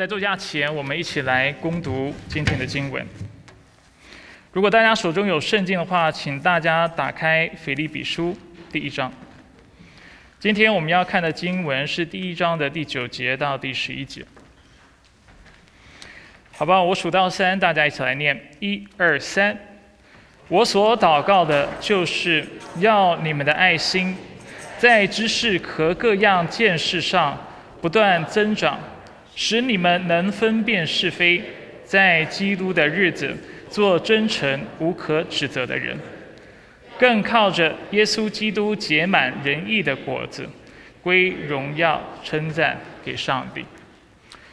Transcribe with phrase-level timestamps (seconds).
[0.00, 3.06] 在座驾前，我们一起来攻读今天的经文。
[4.50, 8.32] 如果大家手中有圣经的话，请大家打开《腓立比书》
[8.72, 9.12] 第一章。
[10.38, 14.24] 今天我们要看的经文是第一章的第九节到第十一节。
[16.52, 19.54] 好吧，我数到三，大家一起来念：一、二、三。
[20.48, 22.46] 我所祷告的就是
[22.78, 24.16] 要你们的爱心，
[24.78, 27.38] 在知识和各样见识上
[27.82, 28.80] 不断增长。
[29.42, 31.42] 使你们能分辨是非，
[31.82, 33.34] 在基督的日子
[33.70, 35.98] 做真诚无可指责的人，
[36.98, 40.46] 更靠着耶稣基督结满仁义的果子，
[41.02, 43.64] 归荣耀称赞给上帝。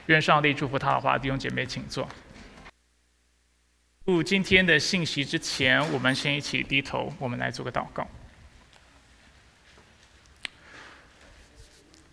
[0.06, 2.08] 愿上帝祝福他的话，弟兄姐妹请坐。
[4.06, 8.08] 入今天的信息之前，我们先一起低头，我们来做个祷告。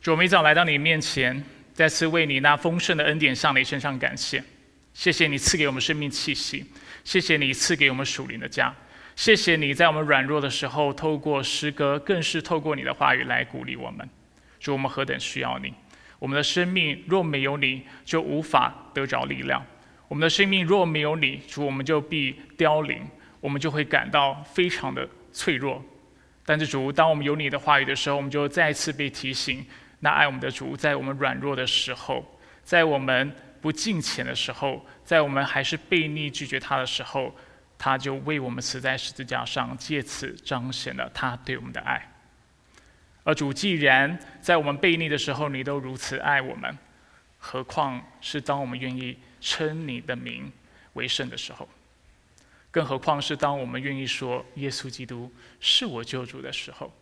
[0.02, 1.44] 主，我们一早来到你面前。
[1.74, 4.42] 再次为你那丰盛的恩典向你身上感谢，
[4.94, 6.64] 谢谢你赐给我们生命气息，
[7.02, 8.72] 谢谢你赐给我们属灵的家，
[9.16, 14.08] 谢谢你在我们软弱的时候透过诗歌，更是透过你的话语来鼓励我们。
[14.60, 15.74] 主，我们何等需要你！
[16.20, 19.60] 我们的生命若没有你，就无法得着力量；
[20.06, 23.02] 我们的生命若没有你，主，我们就必凋零，
[23.40, 25.84] 我们就会感到非常的脆弱。
[26.46, 29.66] 但是主，当我们有你的话语的时候，我们就再次被提醒。
[30.04, 37.34] 那爱我们的主，在我们软弱的时候，在我们不敬虔的时候，在我们还是背逆拒绝他的时候，
[37.78, 42.12] 他就为我们死在十字架上，借此彰显了他对我们的爱。
[43.22, 46.76] 而主既然在我们背逆的时候，你都如此爱我们，
[47.38, 50.52] 何况是当我们愿意称你的名
[50.92, 51.66] 为圣的时候？
[52.70, 56.92] 更何况是当我们愿意说耶稣基督是我救主的时候？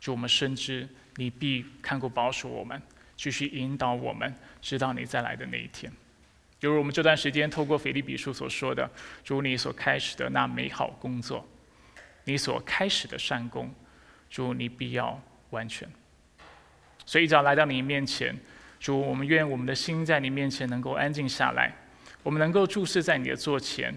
[0.00, 0.88] 主，我们深知。
[1.20, 2.80] 你必看顾保守我们，
[3.14, 5.92] 继续引导我们，直到你再来的那一天。
[6.58, 8.90] 就如我们这段时间透过腓立比书所说的，
[9.22, 11.46] 主你所开始的那美好工作，
[12.24, 13.70] 你所开始的善功，
[14.30, 15.86] 主你必要完全。
[17.04, 18.34] 所以一早来到你面前，
[18.78, 21.70] 主我们愿我们的心在你面前能够安静下来，
[22.22, 23.94] 我们能够注视在你的座前，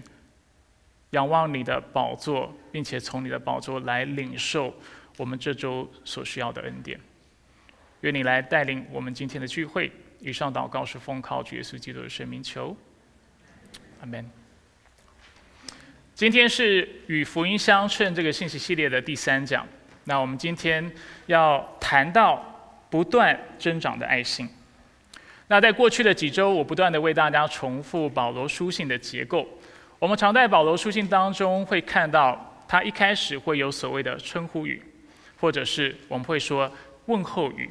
[1.12, 4.74] 仰望你的宝座，并且从你的宝座来领受
[5.16, 7.00] 我们这周所需要的恩典。
[8.04, 9.90] 愿你来带领我们今天的聚会。
[10.20, 12.76] 以上祷告是奉靠主耶稣基督的圣名求，
[14.00, 14.30] 阿门。
[16.14, 19.66] 今天是与福音相称这个信息系列的第三讲。
[20.04, 20.92] 那我们今天
[21.26, 22.44] 要谈到
[22.90, 24.46] 不断增长的爱心。
[25.46, 29.48] 那在过去的几周，我不断的为大家重复保罗书信的结构。
[29.98, 34.82] 我们常在保罗书信当中会看到，他一开始会有所谓的称呼语，
[35.40, 36.70] 或者是我们会说
[37.06, 37.70] 问候语。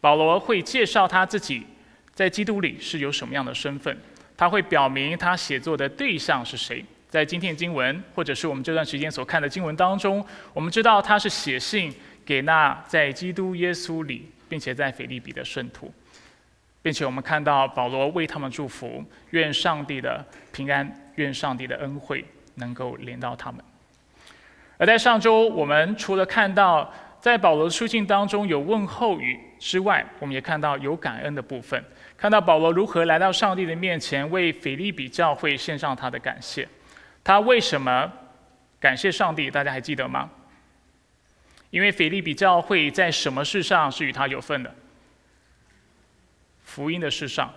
[0.00, 1.66] 保罗会介绍他自己
[2.14, 3.96] 在基督里是有什么样的身份，
[4.36, 6.84] 他会表明他写作的对象是谁。
[7.08, 11.92] 在今天经文或者是我们这段时间所看的经文当中，我们知道他是写信
[12.24, 15.92] 给那在基督耶稣里，并且在腓利比的圣徒，
[16.82, 22.24] 并且我们看到保罗为他们祝福，愿上帝的平安，愿上帝的恩惠
[22.54, 23.60] 能够临到他们。
[24.78, 29.38] 而在上周，我们除了看到在保罗的书信当中有问候语。
[29.58, 31.84] 之外，我们也看到有感恩的部分，
[32.16, 36.66] 看到保罗如何来到上帝的面前，为腓利比教会献上他的感谢。
[37.22, 38.10] 他为什么
[38.80, 39.50] 感谢上帝？
[39.50, 40.30] 大家还记得吗？
[41.68, 44.74] 因为腓利比教会在什么事上是与他有份的？
[46.64, 47.52] 福音的事上，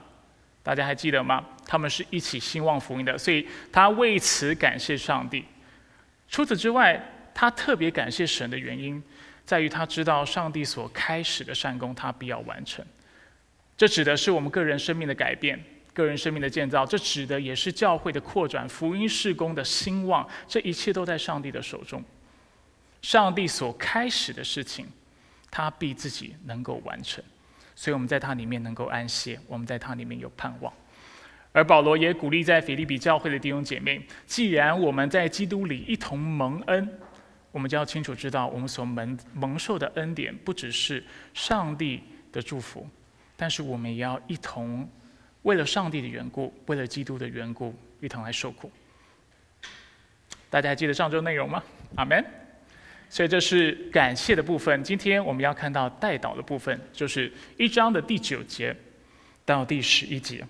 [0.61, 1.41] 大家还记得吗？
[1.65, 5.45] 他们是一起兴旺福音的，所以他为此感谢上帝。
[6.27, 7.01] 除此之外，
[7.33, 9.01] 他特别感谢神的原因。
[9.45, 12.83] 在于他知道上帝所开始的善功，他必要完成。
[13.75, 15.61] 这指的是我们个人生命的改变、
[15.93, 16.85] 个人生命的建造。
[16.85, 20.25] 这指的也是教会的扩展、福音事工的兴旺。
[20.47, 22.01] 这一切都在上帝的手中。
[23.01, 24.87] 上帝所开始的事情，
[25.51, 27.21] 他必自己能够完成。
[27.75, 30.71] 所以我们在他里面能够安歇，我们在他里面有盼望。
[31.51, 36.99] 而保罗也鼓励在腓利比教会的弟兄姐妹：既然我们在基督里一同蒙恩。
[37.53, 41.01] 我们就要清楚知道，我们所蒙蒙受的恩典不只是
[41.33, 42.01] 上帝
[42.31, 42.85] 的祝福，
[43.37, 44.89] 但是我们也要一同
[45.43, 48.71] 为了上帝的缘故，为了基督的缘故，一同来受苦。
[50.49, 51.63] 大家还记得上周内容吗？
[51.95, 52.25] 阿门。
[53.07, 54.83] 所以这是感谢的部分。
[54.83, 58.75] 今天我们要看到代祷的部分，就是一章的第九节
[59.45, 60.43] 到第十一节。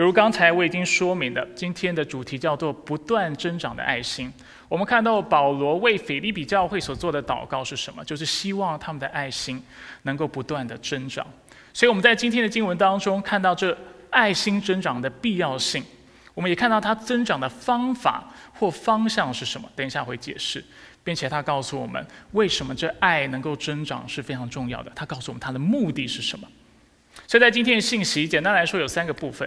[0.00, 4.32] 比如刚才我已经说明的，今天的主题叫做不断增长的爱心。
[4.66, 8.02] 我们看到保罗为腓利比教会所做的祷告是什么？
[8.02, 9.62] 就是希望他们的爱心
[10.04, 11.26] 能够不断的增长。
[11.74, 13.76] 所以我们在今天的经文当中看到这
[14.08, 15.84] 爱心增长的必要性，
[16.32, 19.70] 我们也看到它增长的方法或方向是什么。
[19.76, 20.64] 等一下会解释，
[21.04, 22.02] 并且他告诉我们
[22.32, 24.90] 为什么这爱能够增长是非常重要的。
[24.94, 26.48] 他告诉我们它的目的是什么。
[27.26, 29.46] 所以在今天的信息，简单来说有三个部分。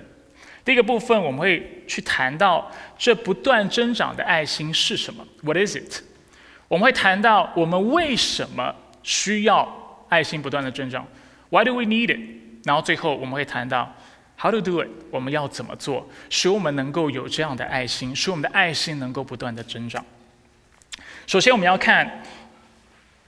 [0.65, 6.01] 第一个部分我们会去谈到这不断增长的爱心是什么？What is it？
[6.69, 8.74] 我们会谈到我们为什么
[9.04, 11.06] 需要爱心不断的增长
[11.50, 12.65] ？Why do we need it？
[12.65, 13.94] 然后最后我们会谈到
[14.38, 14.88] How to do it？
[15.12, 20.04] 我们要怎么做，使我们能够有这样的爱心，使我们的爱心能够不断的增长。
[21.27, 22.24] 首先我们要看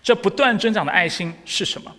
[0.02, 1.94] 这不断增长的爱心是什么？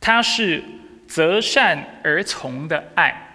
[0.00, 0.62] 它是
[1.08, 3.25] 择善而从的爱。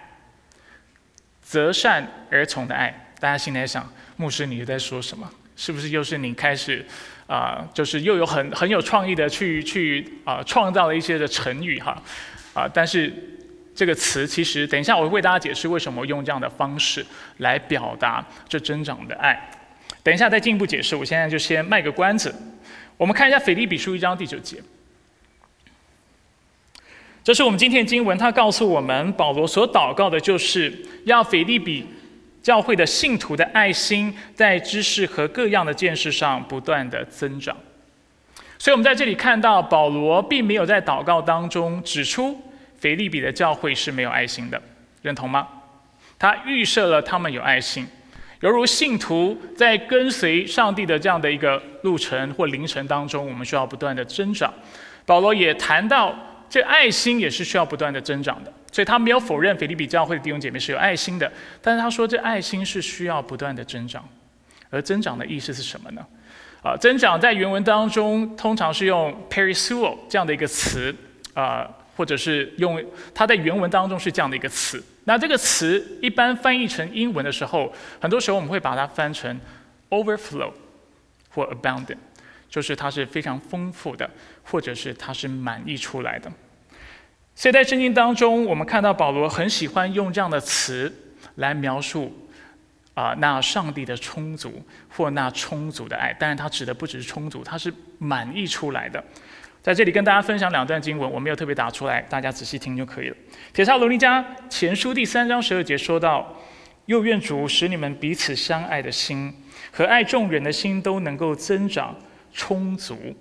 [1.52, 5.30] 择善而从的爱，大家心里在想，牧师你在说什么？
[5.54, 6.82] 是不是又是你开始
[7.26, 7.68] 啊？
[7.74, 12.02] 就是又有很很有创意的去去啊创造了一些的成语哈
[12.54, 12.66] 啊！
[12.72, 13.12] 但是
[13.74, 17.04] 这个词其实，等一下我会为大家解释为什么用这样的方式
[17.36, 19.50] 来表达这增长的爱。
[20.02, 22.34] 等一下再进一步解释，我现在就先卖个关子。
[22.96, 24.56] 我们看一下腓立比书一章第九节。
[27.24, 31.86] 这是我们今天的经文，他告诉我们，保罗所祷告的就是要腓利比
[32.42, 37.56] 教会的信徒的爱心，在知识和各样的见识上不断的增长。
[38.58, 42.36] 所以，我们在这里看到，保罗并没有在祷告当中指出
[42.80, 44.60] 腓利比的教会是没有爱心的，
[45.02, 45.46] 认同吗？
[46.18, 47.86] 他预设了他们有爱心，
[48.40, 54.52] 犹如信徒在跟随上帝的这样的一个路程或凌晨当中，我们需要不断的增长。
[55.06, 56.12] 保罗也谈到。
[56.52, 61.32] 这爱心也是需要不断的增长的，所以他没有否认腓立比教会的弟兄姐妹是有爱心的，
[61.62, 64.06] 但是他说这爱心是需要不断的增长，
[64.68, 66.06] 而增长的意思是什么呢？
[66.62, 70.94] 啊，增长在原文当中通常是用 perisuo 这样的一个词，
[71.32, 71.66] 啊，
[71.96, 72.84] 或者是用
[73.14, 74.84] 它在原文当中是这样的一个词。
[75.04, 79.40] 那这个词一般翻译成英文的时候，很多时候我们会把它翻成
[79.88, 80.52] overflow
[81.30, 81.96] 或 abundant。
[82.52, 84.08] 就是它是非常丰富的，
[84.42, 86.30] 或者是它是满溢出来的。
[87.34, 90.92] 所以在圣经当中，我们看到保罗很喜欢用这样的词
[91.36, 92.14] 来描述
[92.92, 96.12] 啊，那上帝的充足或那充足的爱。
[96.12, 99.02] 当然，他指的不只是充足，它是满溢出来的。
[99.62, 103.16] 在这里跟大家分享两段经文，我没有特别打出来，大家仔细听就可以了。
[103.54, 106.36] 铁沙罗尼迦前书第三章十二节说到
[106.84, 109.34] ：“又愿主使你们彼此相爱的心
[109.70, 111.96] 和爱众人的心都能够增长。”
[112.32, 113.16] 充足，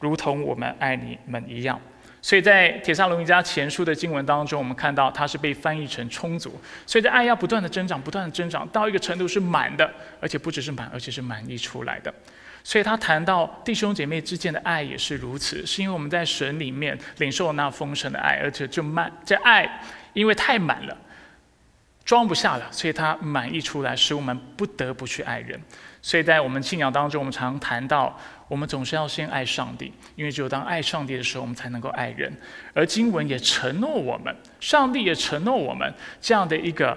[0.00, 1.80] 如同我们爱你们一样。
[2.22, 6.58] 所以在铁萨罗尼迦前书的经文当中，我们看到它是被翻译成充足。
[6.86, 12.12] 所以这爱要不断的增长，不断的增长，到一个程度是满的，而且不只是满，而且是满溢出来的。
[12.62, 19.82] 所以他谈到弟兄姐妹之间的爱也是如此，是因为我们在神里面领受那丰盛的爱，而且就满这爱
[20.14, 20.96] 因为太满了，
[22.06, 25.60] 装不下了，所以它满溢出来，使我们不得不去爱人。
[26.06, 28.14] 所以在我们信仰当中，我们常谈到，
[28.46, 32.30] 我们总是要先爱上帝，因为只有当爱上帝的时候，我们才能够爱人。
[32.74, 35.90] 而经文也承诺我们，上帝也承诺我们
[36.20, 36.94] 这样的一个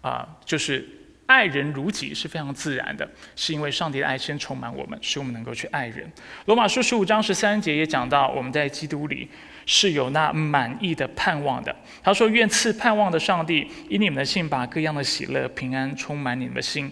[0.00, 0.82] 啊，就是
[1.26, 3.06] 爱人如己是非常自然的，
[3.36, 6.10] 是因为上帝的爱先充满我们，使我们能够去爱人。
[6.46, 9.28] 罗马书十五章十三节也讲到，我们在基督里
[9.66, 11.76] 是有那满意的盼望的。
[12.02, 16.90] 他说：“愿赐盼望的上帝，以你们的信，把各样的喜乐、平安充满你们的心。”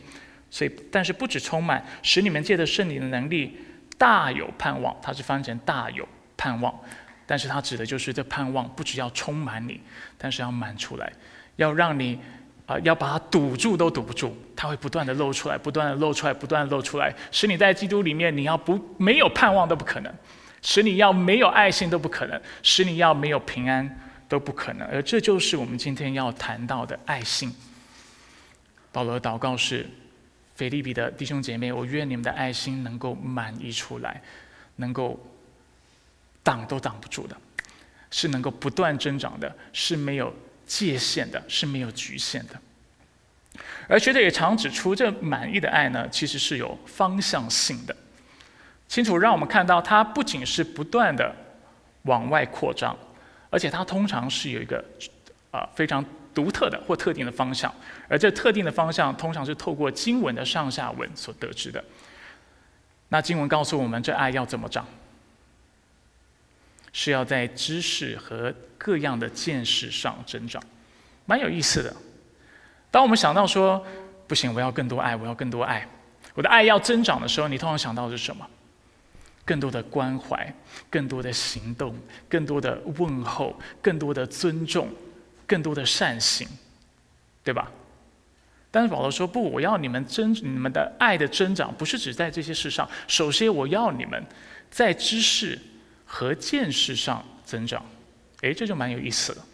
[0.51, 3.57] 所以，但是不止充满，使你们借着圣灵的能力，
[3.97, 4.95] 大有盼望。
[5.01, 6.75] 它是翻成大有盼望，
[7.25, 9.81] 但是它指的就是这盼望不只要充满你，
[10.19, 11.13] 但是要满出来，
[11.55, 12.19] 要让你
[12.67, 20.13] 啊，要把它堵住都堵不住，它会不断的露出来，不断的露出来，不断的露出来，使你在基督里面，你要不没有盼望都不可能，
[20.63, 23.89] 使你要没有爱心都不可能，使你要没有平安
[24.29, 24.89] 都不可能。
[24.89, 27.55] 而这就是我们今天要谈到的爱心。
[28.91, 29.89] 保罗祷告是。
[30.61, 34.21] 菲利比的弟兄姐妹，我愿你们的爱心能够满溢出来，
[34.77, 35.19] 能够
[36.43, 37.35] 挡都挡不住的，
[38.11, 40.31] 是能够不断增长的，是没有
[40.67, 42.61] 界限的，是没有局限的。
[43.89, 47.97] 而学者也常指出，这满意的爱呢，其实是有方向性的，
[48.87, 51.35] 清楚让我们看到，它不仅是不断的
[52.03, 52.95] 往外扩张，
[53.49, 54.85] 而且它通常是有一个
[55.53, 56.05] 啊非常。
[56.41, 57.71] 独特的或特定的方向，
[58.09, 61.85] 而这特定的方向通常是透过经文的上下文所得知的。
[63.11, 64.87] 那经文告诉我们，这爱要怎么长？
[66.95, 70.63] 是要在知识和各样的见识上增长，
[71.27, 71.95] 蛮有意思的。
[72.91, 73.85] 当我们想到说
[74.27, 75.87] 不行，我要更多爱，我要更多爱，
[76.33, 78.49] 我的爱要增长的时候，你通常想到的是什么？
[79.45, 80.55] 更多的关怀，
[80.89, 81.95] 更多的行动，
[82.31, 84.89] 更多的问候，更多的尊重。
[85.51, 86.47] 更多的善行，
[87.43, 87.69] 对吧？
[88.71, 92.89] 但是保罗说不，我要你们增你们的爱的增长，不是只在这些事上。
[93.09, 94.25] 首先，我要你们
[94.71, 95.59] 在知识
[96.07, 97.85] 和见识上增长。
[98.43, 99.45] 诶，这就蛮有意思了。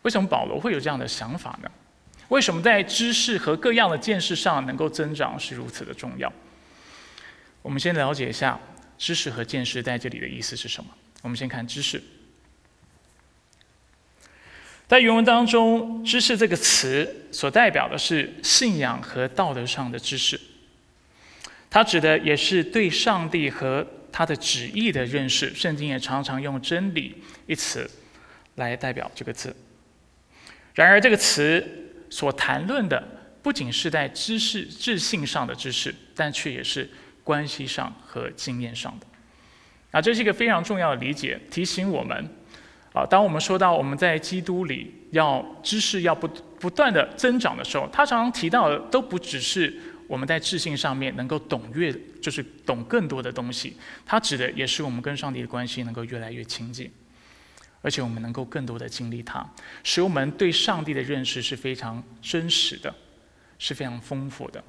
[0.00, 1.70] 为什么保罗会有这样的想法呢？
[2.28, 6.32] 为什么在知识和各样的见识上能够增长是如此的重要？
[7.60, 8.58] 我们先了解一下
[8.96, 10.90] 知识和见识在这里的意思是什么。
[11.20, 12.02] 我们先看知识。
[14.88, 20.40] 在原文当中，“知识”这个词所代表的是信仰和道德上的知识，
[21.68, 25.52] 它指的也是对上帝和他的旨意的认识。
[25.52, 27.90] 圣经也常常用“真理”一词
[28.54, 29.54] 来代表这个字。
[30.72, 31.66] 然而，这个词
[32.08, 33.02] 所谈论的
[33.42, 36.88] 不仅是在知识、智性上的知识，但却也是
[37.24, 39.06] 关系上和经验上的。
[39.90, 42.28] 啊，这是一个非常重要的理解，提醒我们。
[42.96, 46.26] 啊，当我们说到我们在基督里要知识要不
[46.58, 53.76] 不断的增长的时候，他常常提到的都不只是我们在智性上面能够懂越，就是懂更多的东西，
[54.06, 56.90] 他指的也是我们跟上帝的关系能够越来越亲近，
[57.82, 59.46] 而且我们能够更多的经历他，
[59.84, 62.94] 使我们对上帝的认识是非常真实的，
[63.58, 64.64] 是非常丰富的。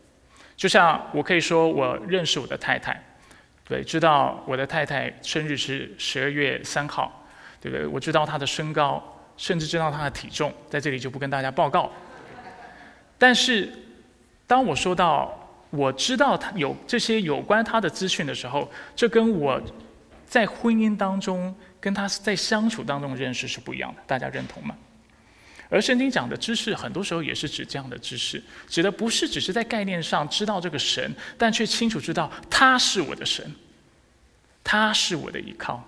[0.57, 3.01] 就像我可以说，我认识我的太太，
[3.63, 7.23] 对，知道我的太太生日是十二月三号。
[7.59, 7.85] 对不对？
[7.87, 9.03] 我知道他的身高，
[9.35, 11.91] 甚至知道他的体重，在这里就不跟大家报告。
[13.17, 13.71] 但是，
[14.45, 15.33] 当我说到
[15.69, 19.61] 我知道他有这些有关他的资讯的时候，这跟我
[20.25, 24.01] 在婚姻当中跟他在相处当中认识是不一样的。
[24.05, 24.75] 大家认同吗？
[25.69, 33.53] 而圣经讲的知识，很多时候也是指这样的知识，指的不是只是在概念上知道这个神，但却清楚知道他是我的神，
[34.63, 35.85] 他是我的依靠。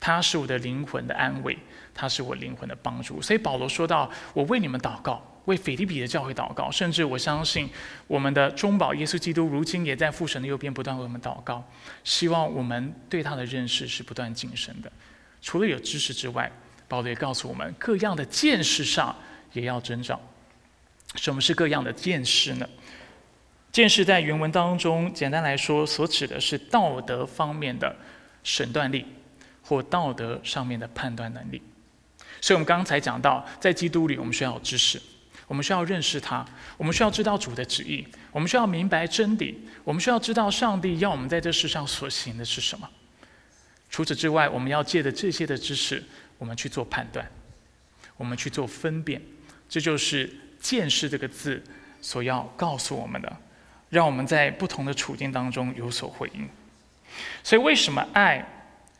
[0.00, 1.58] 他是我的灵魂的安慰，
[1.92, 3.20] 他是我灵魂的帮助。
[3.20, 7.68] 所以保罗说到：“我为你们祷告，为腓利比的教会祷告，甚至我相信
[8.06, 11.64] 我们的中保耶稣基督如今也在父神的右边不断为我们祷告，
[12.04, 14.90] 希望我们对他的认识是不断晋升的。
[15.42, 16.50] 除了有知识之外，
[16.86, 19.14] 保罗也告诉我们，各样的见识上
[19.52, 20.18] 也要增长。
[21.16, 22.68] 什么是各样的见识呢？
[23.72, 27.96] 见识在原文当中，简单来说，所指的是道德方面的
[28.44, 29.04] 审断力。”
[29.68, 31.60] 或道德上面的判断能力，
[32.40, 34.98] 所以我们刚才讲到，在基督里，我们需要有知识，
[35.46, 36.42] 我们需要认识他，
[36.78, 42.88] 我们需要知道主的旨意，我们需要明白真理，我们需要知道上帝要我们在这世上所行的是什么。
[43.90, 46.02] 除此之外，我们要借着这些的知识，
[46.38, 47.30] 我们去做判断，
[48.16, 49.20] 我们去做分辨，
[49.68, 51.62] 这就是“见识”这个字
[52.00, 53.36] 所要告诉我们的，
[53.90, 56.48] 让我们在不同的处境当中有所回应。
[57.44, 58.46] 所以，为什么爱？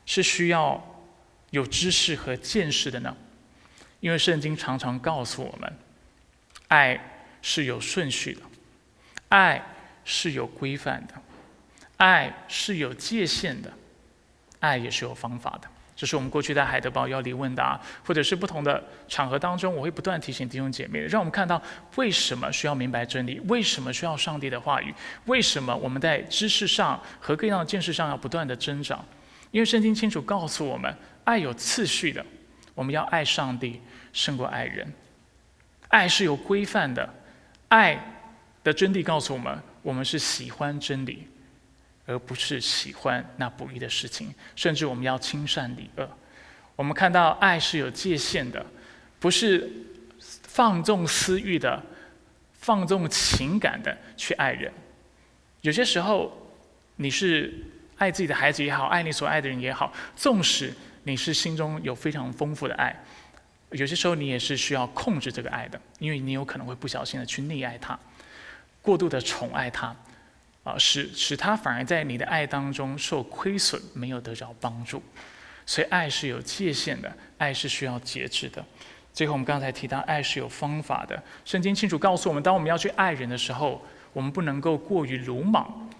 [0.09, 0.83] 是需要
[1.50, 3.15] 有知识和见识的呢，
[4.00, 5.71] 因为圣经常常告诉我们，
[6.69, 6.99] 爱
[7.43, 8.41] 是有顺序的，
[9.29, 9.62] 爱
[10.07, 11.12] 是有规范的，
[11.99, 13.71] 爱是有界限的，
[14.61, 15.69] 爱也是有方法的。
[15.95, 21.62] 这是我们过去在海德堡要离问答，或者是不同的场合当中，我会不断提醒弟兄姐妹，让我们看到
[21.97, 24.95] 为什么需要明白真理，为什么需要上帝的话语，
[25.27, 29.05] 为什么我们在知识上和各样的见识上要不断的增长。
[29.50, 32.25] 因为圣经清楚告诉我们，爱有次序的，
[32.75, 33.81] 我们要爱上帝
[34.12, 34.93] 胜过爱人。
[35.88, 37.14] 爱是有规范的，
[37.69, 37.99] 爱
[38.62, 41.26] 的真谛告诉我们，我们是喜欢真理，
[42.05, 44.35] 而不是喜欢那不义的事情。
[44.55, 46.07] 甚至我们要亲善礼恶。
[46.76, 48.64] 我们看到爱是有界限的，
[49.19, 49.71] 不是
[50.21, 51.83] 放纵私欲的、
[52.52, 54.71] 放纵情感的去爱人。
[55.62, 56.52] 有些时候，
[56.97, 57.55] 你是。
[57.99, 62.95] 爱自己的孩子也好，爱你所爱的人也好，纵使你是心中有非常丰富的爱，
[63.73, 67.99] 有些时候你也是需要控制这个爱的，因为你有可能会不小心的去溺爱他，
[68.81, 69.95] 过度的宠爱他，
[70.64, 75.02] 啊，使使他反而在你的爱当中受亏损，没有得着帮助。
[75.67, 78.64] 所以爱是有界限的，爱是需要节制的。
[79.12, 81.21] 最后我们刚才提到，爱是有方法的。
[81.45, 85.90] 圣经清楚告诉我们，当我们要去爱人的时候，我们不能够过于鲁莽，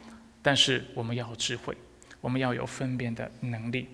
[0.41, 1.77] 但是我们要智慧。
[2.21, 3.89] 我们要有分辨的能力，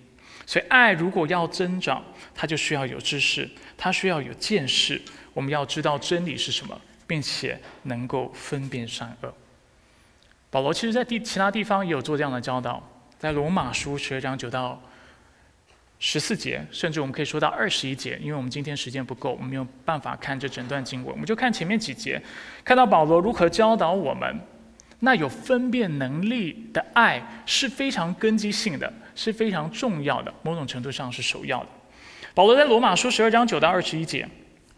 [0.45, 2.03] 所以爱如果要增长，
[2.33, 5.01] 它就需要有知识，它需要有见识。
[5.33, 9.33] 我们要知道真理是什么，并且能够分辨善恶。
[10.49, 12.81] 保罗其实在地其他地方也有做这样的教导，
[13.19, 14.81] 在罗马书十二章九到
[15.99, 22.21] 十四节，甚至我们可以说到二十一节，因为我们今天时间不够，我们没有办法看这整段经文，我们就看前面几节，
[22.63, 24.39] 看到保罗如何教导我们。
[24.99, 31.67] 那有分辨能力的爱是非常根基性的，是非常重要的，某种程度上是首要的。
[32.33, 34.27] 保罗在罗马书十二章九到二十一节，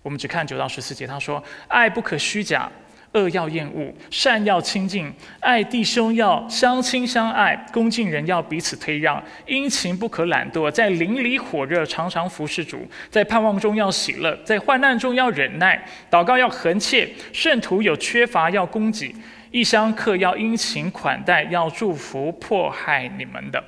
[0.01, 2.69] 我们只看九到十四节，他说：“爱不可虚假。”
[3.13, 15.81] 恶要厌恶，善要亲近，爱弟兄要相亲相爱，恭敬人要彼此推让，殷勤不可懒惰，在邻里火热，常常服侍主，在盼望中要喜乐，在患难中要忍耐，
[16.11, 19.15] 祷告要恒切，圣徒有缺乏要供给，
[19.51, 23.63] 异乡客要殷勤款待，要祝福迫害你们的。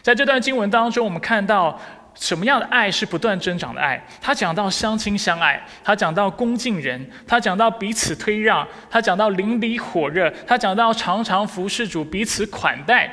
[0.00, 1.78] 在这段经文当中，我们看到。
[2.14, 3.98] 什么样的爱是不断增长的爱？
[4.20, 13.10] 他讲到相亲相爱，他讲到恭敬人，他讲到彼此推让，他讲到邻里火热，他讲到常常服侍主，彼此款待。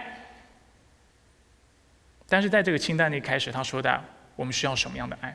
[2.27, 4.03] 但是在这个清单里开始，他说的，
[4.35, 5.33] 我们需要什么样的爱？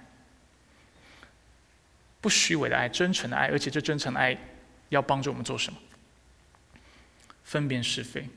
[2.21, 4.37] 不虚伪的爱，真诚的爱，而且这真诚的爱
[4.91, 5.79] 要帮助我们做什么？
[7.45, 8.29] 分辨是非，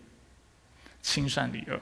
[1.02, 1.80] 亲善离恶。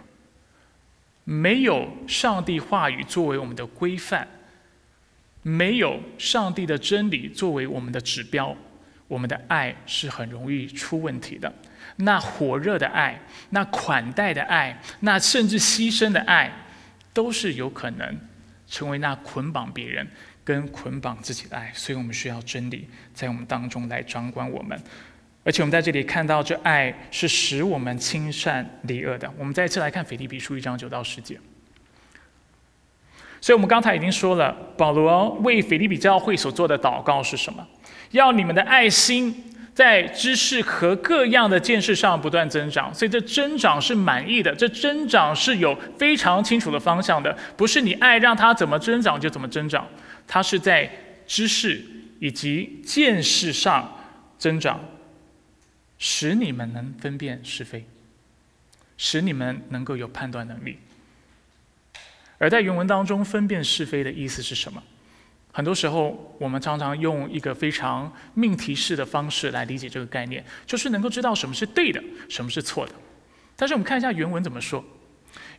[1.25, 4.27] 没有上帝话语作为我们的规范，
[5.41, 8.55] 没有上帝的真理作为我们的指标，
[9.08, 11.51] 我们的爱是很容易出问题的。
[11.98, 16.51] 那火热的爱，那款待的爱，那甚至牺牲的爱，
[17.12, 18.20] 都是有可能
[18.67, 20.08] 成为那捆绑别人
[20.44, 21.72] 跟捆绑自己的爱。
[21.74, 24.79] 所以我们需要真理在我们当中来掌管我们。
[25.46, 29.32] 而且我们在这里看到，这爱是使我们亲善离恶的。
[29.38, 31.40] 我们再次来看腓立比书一章九到十节。
[33.40, 37.64] 所以我们刚才已经说了，保罗为腓立比教会所做的祷告是什么？
[38.10, 42.92] 要你们的爱心在知识和各样的见识上不断增长。
[42.92, 49.88] 所以这增长是满意的，这增长是有非常清楚的方向的，不是你爱让它怎么增长就怎么增长，
[50.25, 50.90] 它是在
[51.28, 51.80] 知识
[52.20, 53.96] 以及见识上
[54.40, 54.80] 增长。
[55.98, 57.86] 使你们能分辨是非，
[58.98, 60.80] 使你们能够有判断能力。
[62.38, 64.84] 而在原文当中，分辨是非的意思是什么？
[65.54, 72.94] 很多时候，我们常常用一个非常命题式的方式来理解这个概念，就是能够知道什么是对的，什么是错的。
[73.55, 74.84] 但是我们看一下原文怎么说。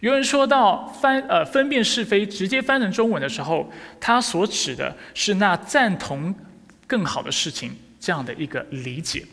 [0.00, 6.34] 原文说到翻呃分辨是非，直接翻成中文的时候，它所指的是那赞同
[6.86, 9.24] 更好的事情这样的一个理解。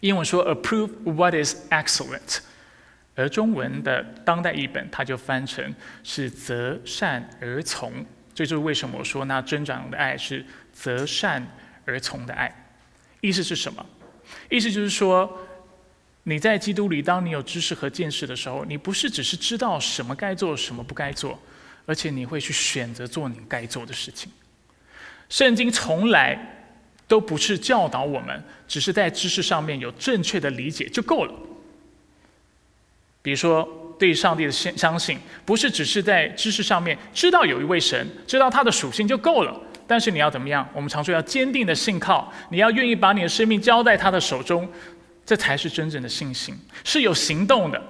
[0.00, 2.40] 英文说 “approve what is excellent”，
[3.14, 8.04] 而中文的当代译本它就翻成是“择善而从”。
[8.34, 11.46] 这就是为什么我说那增长的爱是择善
[11.86, 12.52] 而从的爱。
[13.20, 13.86] 意思是什么？
[14.50, 15.38] 意思就是说，
[16.24, 21.40] 你在基督里，当你有知识和见识的时候，你不是只是知道什么该做，什么不该做，
[21.86, 24.30] 而且你会去选择做你该做的事情。
[25.30, 26.53] 圣经从来。
[27.14, 31.32] 都不是教导我们，只是在知识上面有正确的理解就够了。
[33.22, 39.56] 比如说，对上帝的相相信，不是只是在知识上面知道有一位神，知道他的属性就够了。
[39.86, 40.68] 但是你要怎么样？
[40.74, 44.68] 我们常说要坚定的信靠，你要愿意把你的生命交在他的手中，
[45.24, 47.80] 这才是真正的信心，是有行动的，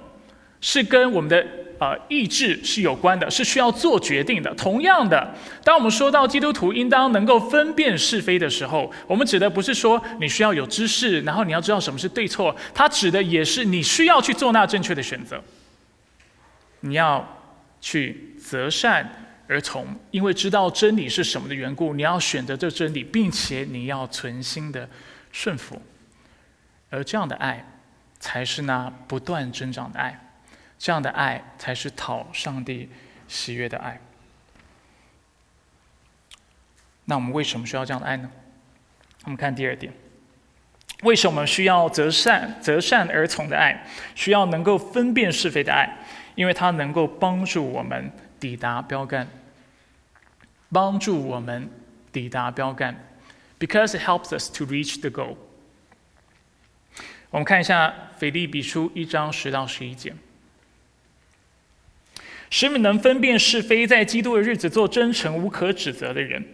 [0.60, 1.63] 是跟我们的。
[1.78, 4.54] 呃，意志是有关的，是需要做决定的。
[4.54, 5.34] 同样的，
[5.64, 15.42] 当我们说到基督徒应当能够分辨是非的时候，我们指的不是说你需要有知识，然后你要知道什么是对错，它指的也是你需要去做那正确的选择。
[16.80, 17.26] 你要
[17.80, 19.08] 去择善
[19.48, 24.88] 而从，因为知道真理是什么的缘故，你要选择这真理，并且你要存心的
[25.32, 25.80] 顺服。
[26.90, 27.66] 而这样的爱，
[28.20, 30.20] 才是那不断增长的爱。
[30.78, 32.88] 这样的爱才是讨上帝
[33.28, 34.00] 喜悦的爱。
[37.06, 38.30] 那我们为什么需要这样的爱呢？
[39.24, 39.92] 我们看第二点：
[41.02, 43.86] 为什么需要择善择善而从的爱？
[44.14, 45.98] 需要能够分辨是非的爱，
[46.34, 48.10] 因为它能够帮助我们
[48.40, 49.28] 抵达标杆，
[50.70, 51.68] 帮助我们
[52.10, 52.96] 抵达标杆
[53.58, 55.36] ，because it helps us to reach the goal。
[57.30, 60.14] 我们看一下腓立比书一章十到十一节。
[62.50, 66.44] 使你能分辨是非，在基督的日子做真诚无可指责的人，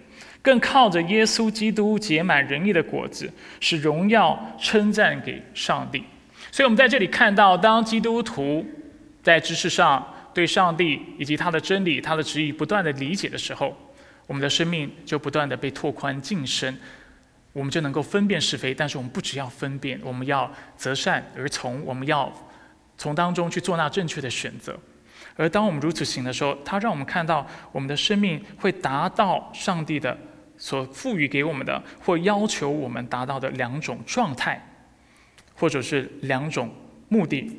[0.40, 6.03] 更靠着耶稣基督结满仁义的果子，使荣耀称赞给上帝。
[6.50, 8.64] 所以，我们在这里看到，当基督徒
[9.22, 13.76] 在知识上对上帝以及他的真理、他的旨意不断的理解的时候，
[14.26, 16.76] 我们的生命就不断的被拓宽晋升，
[17.53, 18.72] 我们就能够分辨是非。
[18.72, 22.33] 但是，我们不只要分辨，我们要择善而从，我们要
[22.96, 24.76] 从当中去做那正确的选择。
[25.40, 30.14] 而当我们如此行的时候，它让我们看到我们的生命会达到上帝的
[30.59, 34.62] 所赋予给我们的，或要求我们达到的两种状态，
[35.55, 36.70] 或者是两种
[37.09, 37.50] 目的，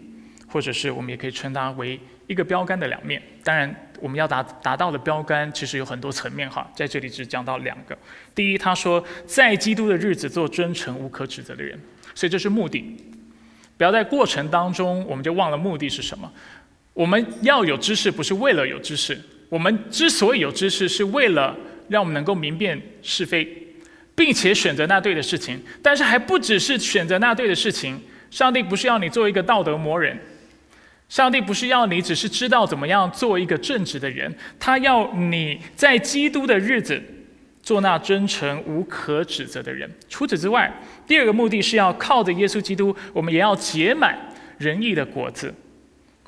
[0.47, 3.19] 或者是我们也可以称它为一个标杆的两面。
[3.43, 7.97] 当然，我们要达达到的标杆其实有很多层面哈，在这里只讲到两个。
[8.35, 11.81] 第一，他说在基督的日子做真诚无可指责的人，
[12.13, 12.95] 所以这是目的。
[13.75, 16.31] 不要在过程当中我们就忘了目的是什么。
[16.93, 19.19] 我们要有知识，不是为了有知识。
[19.49, 21.55] 我们之所以有知识，是为了
[21.87, 23.47] 让我们能够明辨是非，
[24.15, 25.59] 并且选择那对的事情。
[25.81, 27.99] 但是还不只是选择那对的事情。
[28.29, 30.17] 上帝不是要你做一个道德魔人，
[31.09, 37.01] 上帝不是要你只是知道怎么样做一个正直的人，他要你在基督的日子
[37.61, 39.89] 做那真诚无可指责的人。
[40.07, 40.73] 除此之外，
[41.05, 44.17] 第二个目的是要靠着耶稣基督，我们也要结满
[44.57, 45.53] 仁义的果子。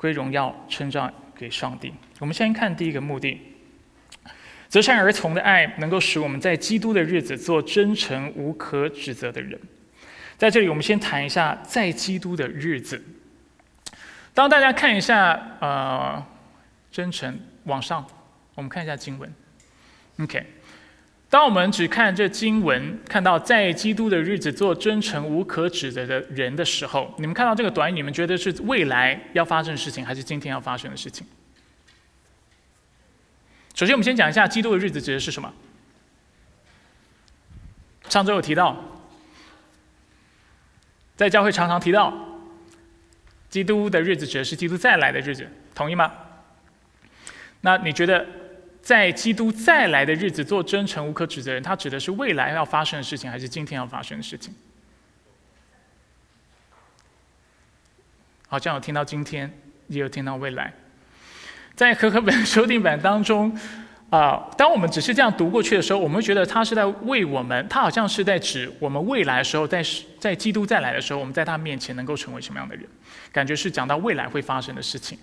[0.04, 1.90] 归荣耀称赞给上帝。
[2.18, 3.40] 我们先看第一个目的：
[4.68, 9.58] 择善而从的爱，能够使我们在基督的日子做真诚无可指责的人。
[10.36, 13.02] 在这里，我们先谈一下在基督的日子。
[14.34, 16.22] 当大家看一下，呃，
[16.92, 18.06] 真诚往上，
[18.54, 19.32] 我们看一下经文。
[20.18, 20.44] OK。
[21.34, 31.26] 当我们只看这经文，看到在基督的日子做真诚无可指责的人的时候，你们看到这个短语，你们觉得是未来要发生的事情，还是今天要发生的事情？
[33.74, 35.52] 首先，我们先讲一下基督的日子指的是什么。
[38.08, 38.76] 上周有提到，
[41.16, 42.14] 在教会常常提到，
[43.50, 46.12] 基督的日子指的是基督再来的日子，同意吗？
[47.62, 48.24] 那你觉得？
[48.84, 54.54] 在基督再来的日子做真诚无可指责人，他指的是未来要发生的事情，还是今天要发生的事情？
[58.46, 59.50] 好像有听到今天，
[59.88, 60.70] 也有听到未来。
[61.74, 63.58] 在和合本修订版当中，
[64.10, 69.82] 啊，当我们只是这样读过去的时候，我们觉得他是在为我们，他好像是在指我们未来的时候，在
[70.20, 72.86] 在基督再来的时候，我们在他面前能够成为什么样的人？
[73.32, 75.18] 感觉是讲到未来会发生的事情。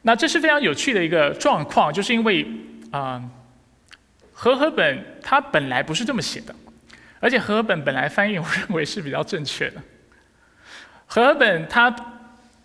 [0.00, 2.46] 那这是非常有趣的一个状况，就是因为。
[2.94, 3.20] 啊，
[4.32, 6.54] 和合本它本来不是这么写的，
[7.18, 9.82] 而且和合本本来翻译我认为是比较正确的。
[11.04, 11.92] 和合本它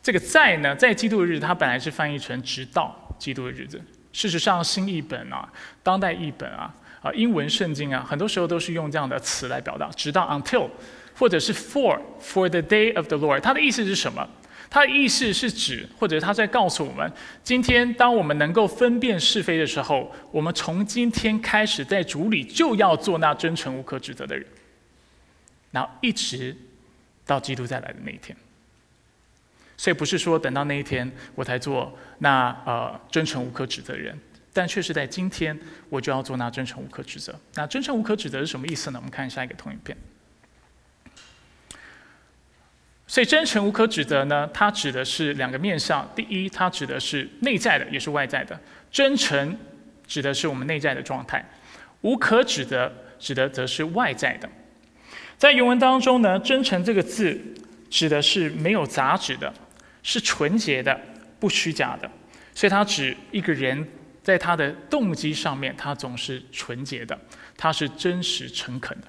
[0.03, 3.81] 这个在呢，在基督日，它本来是翻译成直到基督的日子。
[4.13, 10.69] 事实上，新译本啊，当代译本啊，啊，英文圣经啊，很多时候都是用这样的词来表达，直到 until，
[11.17, 14.29] 或者是 for for the day of the Lord，它的意思是什么？
[14.69, 17.11] 他的意思是指，或者他在告诉我们：
[17.43, 24.45] 今天当我们能够分辨是非的时候，我们从今天开始在主里就要做那真诚无可指责的人，
[25.71, 26.55] 然后一直
[27.25, 28.37] 到基督再来的那一天。
[29.75, 34.15] 所以不是说等到那一天我才做那呃真诚无可指责的人，
[34.53, 35.57] 但却是在今天
[35.89, 37.33] 我就要做那真诚无可指责。
[37.55, 38.99] 那真诚无可指责是什么意思呢？
[38.99, 39.97] 我们看下一个投影片。
[43.09, 44.47] 所以真诚无可指责呢？
[44.53, 46.07] 它指的是两个面向。
[46.15, 48.57] 第一，它指的是内在的，也是外在的。
[48.91, 49.57] 真诚
[50.05, 51.43] 指的是我们内在的状态，
[52.01, 54.47] 无可指责指的则是外在的。
[55.39, 57.35] 在原文当中呢，“真诚”这个字
[57.89, 59.51] 指的是没有杂质的，
[60.03, 61.01] 是纯洁的，
[61.39, 62.07] 不虚假的。
[62.53, 63.87] 所以它指一个人
[64.21, 67.17] 在他的动机上面，他总是纯洁的，
[67.57, 69.07] 他是真实诚恳的。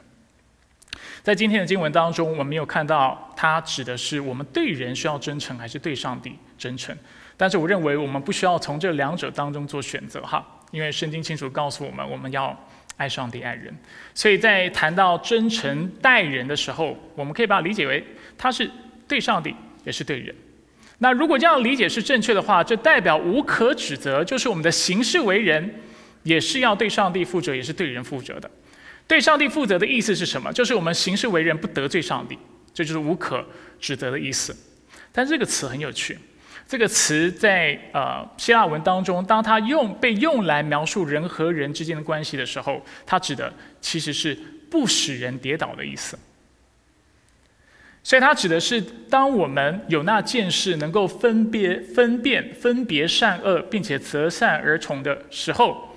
[1.23, 6.97] 在今天的经文当中，我们没有看到它指的是我们对人需要真诚，还是对上帝真诚。
[7.37, 12.59] 但是我认为我们不需要从这两者当中做选择哈，因为圣经清楚告诉我们，我们要
[12.97, 13.75] 爱上帝、爱人。
[14.15, 18.03] 所以在谈到真诚待人的时候，我们可以把它理解为，
[18.39, 18.71] 它是
[19.07, 19.55] 对上帝，
[19.85, 20.35] 也是对人。
[20.99, 25.75] 那如果这样理解是正确的话，这代表无可指责，就是我们的行事为人，
[26.23, 28.51] 也是要对上帝负责，也是对人负责的。
[29.11, 30.53] 对上帝负责的意思是什么？
[30.53, 32.38] 就是我们行事为人不得罪上帝，
[32.73, 33.44] 这就是无可
[33.81, 34.57] 指责的意思。
[35.11, 36.16] 但这个词很有趣，
[36.68, 44.33] 这个词在呃希腊文当中，当它用被用来描述人和人之间的关系的时候，它指的其实是
[44.70, 46.16] 不使人跌倒的意思。
[48.05, 55.96] 所以它指的是，当我们有那见识，能够分别、分辨、分别善恶，并且择善而从的时候，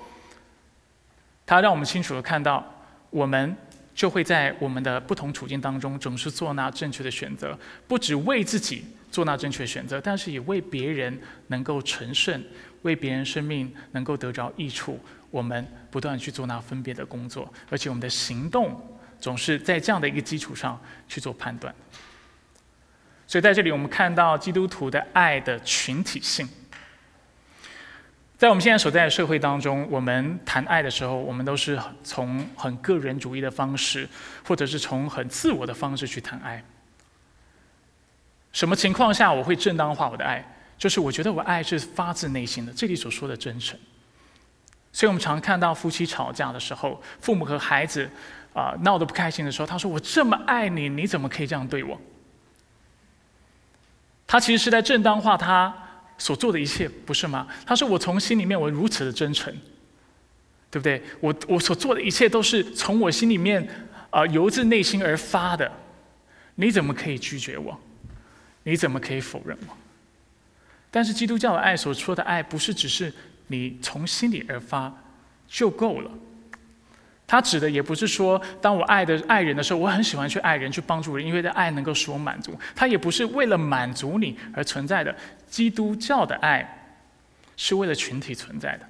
[1.46, 2.72] 它让我们清楚的看到。
[3.14, 3.56] 我们
[3.94, 12.42] 就会在我们的不同处境当中，总是做那正确的选择，不只为自己做那正确选择，但是也为别人能够成圣，
[12.82, 14.98] 为别人生命能够得着益处。
[15.30, 21.72] 我们不断去做那分别的工作，而且我们的行动总是在这样的一个基础上去做判断。
[23.28, 26.48] 所以在这里，我们看到基督徒的爱的群体性。
[28.36, 34.08] 在我们现在所在的社会当中，我们谈爱的时候，我们都是从很个人主义的方式，
[34.44, 36.62] 或者是从很自我的方式去谈爱。
[38.52, 40.44] 什么情况下我会正当化我的爱？
[40.76, 43.78] 就是我觉得我爱是发自内心的，这里所说的真诚。
[44.92, 48.10] 所以我们常看到夫妻吵架的时候，父母和孩子
[48.52, 51.98] 啊闹得不开心的时候，他说：“我这么爱你，你怎么可以这样对我？”
[54.26, 55.74] 他其实是在正当化他
[56.18, 57.46] 所做的一切，不是吗？
[57.66, 59.52] 他说：“我从心里面我如此的真诚，
[60.70, 61.02] 对不对？
[61.20, 63.68] 我我所做的一切都是从我心里面
[64.10, 65.70] 啊由自内心而发的，
[66.54, 67.78] 你怎么可以拒绝我？
[68.62, 69.76] 你怎么可以否认我？”
[70.90, 73.12] 但是基督教的爱所说的爱，不是只是。
[73.48, 74.90] 你从心里而发
[75.46, 76.10] 就够了。
[77.26, 82.58] 他指的也不是说，当我爱的爱人的时候，我很喜欢去爱人，去帮助人，因为的爱能够使我满足。
[82.76, 85.14] 他也不是为了满足你而存在的。
[85.48, 86.66] 基督教的爱
[87.56, 88.86] 是为了群体存在的，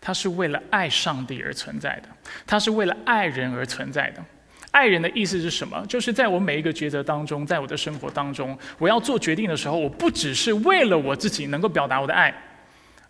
[0.00, 2.08] 它是为了爱上帝而存在的，
[2.46, 4.24] 它是为了爱人而存在的。
[4.70, 5.84] 爱人的意思是什么？
[5.86, 12.32] 就是在我每一个抉择当中，在我的生活当中，我要做决定的时候，我不只是为了我自己能够表达我的爱。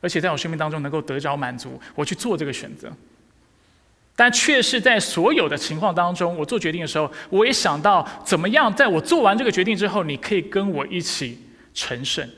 [0.01, 2.91] 而且在我生命当中能够得着满足，我去做这个选择，
[4.19, 11.41] 但却是在所有的情况当中，我做决定的时候，我也想到怎么样，在我做完这个决定之后，你可以跟我一起
[11.73, 12.29] 成圣，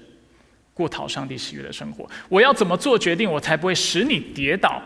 [0.75, 2.07] 过讨上帝喜悦的生活。
[2.29, 4.83] 我要怎么做决定，我才不会使你跌倒，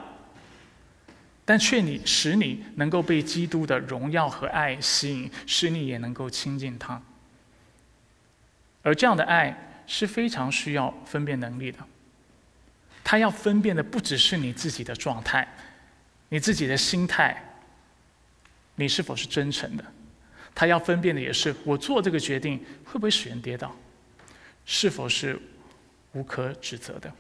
[1.45, 7.03] 但却你使你能够被基督的荣耀和爱吸引，使你也能够亲近他。
[8.85, 11.81] 而这样的爱是非常需要分辨能力的。
[13.03, 15.47] 他要分辨的不只是你自己的状态，
[16.29, 17.57] 你自己的心态，
[18.75, 19.85] 你是否是真诚的？
[20.55, 23.75] 他要分辨的也是我做这个决定会不会使人跌倒，
[24.65, 25.37] 是否是
[26.13, 27.13] 无可指责的？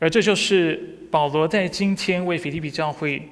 [0.00, 3.30] 而这就是保罗在今天为腓立比教会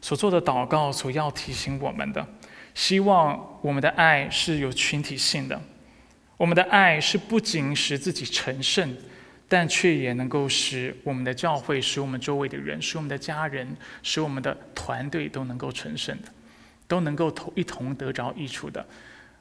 [0.00, 2.26] 所做的祷告所要提醒我们的：
[2.74, 5.60] 希望我们的爱是有群体性的，
[6.38, 8.96] 我们的爱是不仅使自己成圣。
[9.48, 13.66] 但却也能够使我们的教会、使我们周围的人、使我们的家人、
[14.02, 16.28] 使我们的团队都能够成圣的，
[16.86, 18.86] 都能够同一同得着益处的。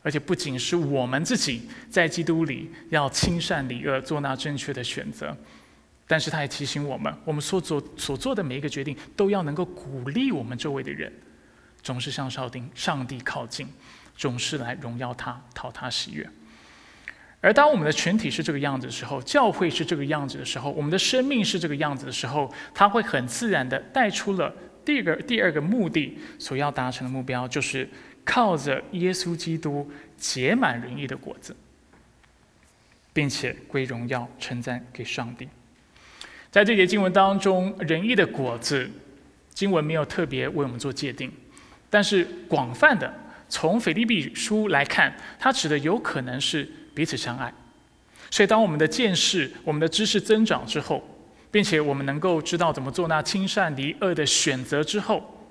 [0.04, 5.36] 而且不仅是我们自己在基督里要亲善离恶，做那正确的选择，
[6.08, 11.12] 但是他也提醒我们，我们所做所做的每一个决定，都要能够鼓励我们周围的人，
[11.82, 13.68] 总是向上帝、上帝靠近，
[14.16, 16.30] 总是来荣耀他、讨他喜悦。
[17.48, 27.88] 而当我们的群体是这个样子的时候，教会是这个样子的时候，我们的生命是这个样子的时候，它会很自然的带出了第二个第二个目的所要达成的目标，就是
[28.26, 31.56] 靠着耶稣基督结满仁义的果子，
[33.14, 35.48] 并且归荣耀称赞给上帝。
[36.52, 38.92] 在这节经文当中，仁义的果子，
[39.54, 41.32] 经文没有特别为我们做界定，
[41.90, 43.14] 但是广泛的
[43.48, 46.70] 从腓立比书来看，它指的有可能是。
[46.98, 47.54] 彼此相爱，
[48.32, 51.08] 所以当我们的见识、我们的知识增长之后，
[51.52, 55.48] 并且我们能够知道怎么做那亲善离恶的选择之后，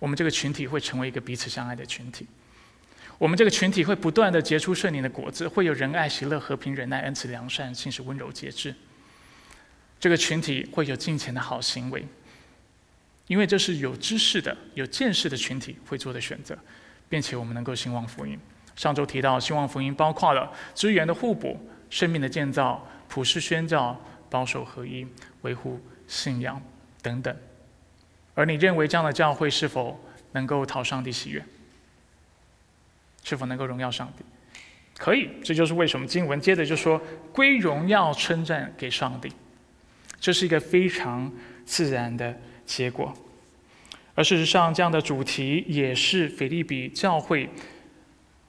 [0.00, 2.26] 我们这个群体会成为一个彼此相爱的群体。
[3.16, 8.74] 我们这个群体会不断的结出圣灵的果子，会有仁爱、喜乐、和平、忍耐、恩慈、良善、信实、温柔、节制。
[10.00, 12.04] 这个群体会有金钱的好行为，
[13.28, 16.58] 因为这是有知识的、有见识的群体会做的选择，
[17.08, 18.36] 并且我们能够兴旺福音。
[18.74, 21.58] 上周提到，希望福音包括了资源的互补、
[21.90, 23.98] 生命的建造、普世宣教、
[24.30, 25.06] 保守合一、
[25.42, 26.60] 维护信仰
[27.02, 27.36] 等等。
[28.34, 30.00] 而你认为这样的教会是否
[30.32, 31.44] 能够讨上帝喜悦？
[33.22, 34.24] 是否能够荣耀上帝？
[34.96, 37.00] 可以，这就是为什么经文接着就说
[37.32, 39.30] 归荣耀称赞给上帝。
[40.18, 41.30] 这是一个非常
[41.66, 43.12] 自然的结果。
[44.14, 47.48] 而事实上，这样的主题也是腓利比教会。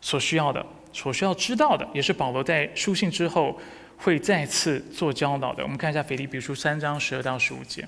[0.03, 3.57] 所需要的，所需要知道的，也是保罗在书信之后
[3.95, 5.63] 会再次做教导的。
[5.63, 7.87] 我们看一下腓立比书三章十二到十五节，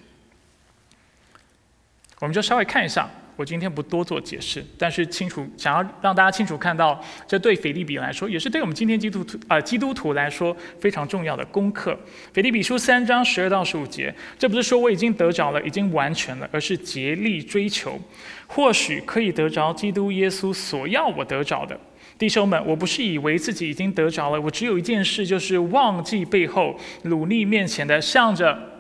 [2.19, 3.08] 我们就稍微看一下。
[3.38, 11.99] 我今天不多做解释，但是清楚想要让大家清楚看到，这对腓立比来说，也是对我们今天基督徒啊基督徒来说非常重要的功课。
[12.32, 17.99] 腓立比书三章十二到十五节，这不是说我已经得着了，已经完全了，而是竭力追求，
[18.47, 21.78] 或许可以得着基督耶稣所要我得着的。
[22.17, 28.80] 弟兄们，我不是以为自己已经得着了，我只有一件事，就是忘记背后，努力面前的，向着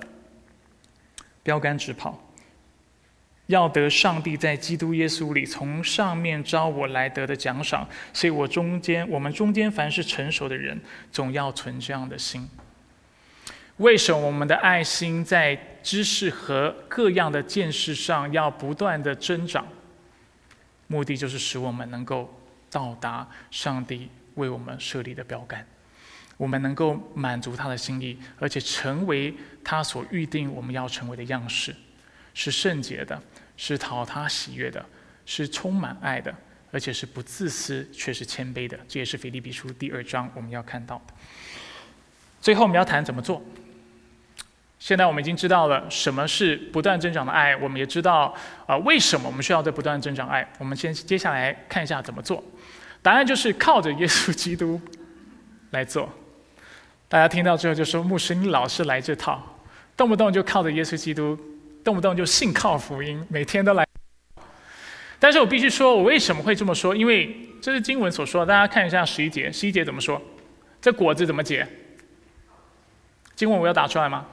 [1.43, 2.31] 标杆直跑，
[3.47, 7.85] 要得上帝在基督耶稣里从上面招我来得的奖赏。
[8.13, 10.79] 所以我中间，我们中间凡是成熟的人，
[11.11, 12.49] 总要存这样的心。
[13.77, 19.67] 为什么我们的爱心在知识和各样的见识上要不断的增长？
[20.87, 22.33] 目的就是使我们能够。
[22.69, 25.65] 到达上帝为我们设立的标杆，
[26.37, 31.75] 我们能够满足他的心意，而且成为他所预定我们要成为的样式，
[32.33, 33.21] 是圣洁的，
[33.55, 34.85] 是讨他喜悦的，
[35.25, 36.33] 是充满爱的，
[36.71, 38.77] 而且是不自私却是谦卑的。
[38.87, 41.13] 这也是腓立比书第二章我们要看到的。
[42.41, 43.41] 最后我们要谈怎么做。
[44.77, 48.35] 现在我们已经知道了什么是不断增长的爱，我们也知道
[48.67, 50.47] 啊为什么我们需要这不断增长爱。
[50.59, 52.43] 我们先接下来看一下怎么做。
[53.05, 54.81] 答案就是靠着耶稣基督
[55.69, 56.11] 来做。
[57.07, 59.59] 大家听到之后就说：“牧师，你老是来这套，
[59.95, 61.37] 动不动就靠着耶稣基督，
[61.83, 63.85] 动不动就信靠福音，每天都来。”
[65.19, 66.95] 但是我必须说，我为什么会这么说？
[66.95, 68.51] 因为这是经文所说的。
[68.51, 70.19] 大家看一下十一节，十一节怎么说？
[70.81, 71.67] 这果子怎么解？
[73.35, 74.25] 经文我要打出来吗？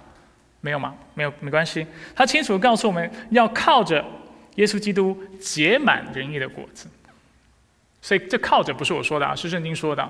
[0.62, 0.94] 没有吗？
[1.12, 1.86] 没有，没关系。
[2.16, 4.02] 他清楚告诉我们要靠着
[4.54, 6.88] 耶稣基督结满仁义的果子。
[8.02, 10.06] 所以这靠着不是我说的啊，是圣经说的。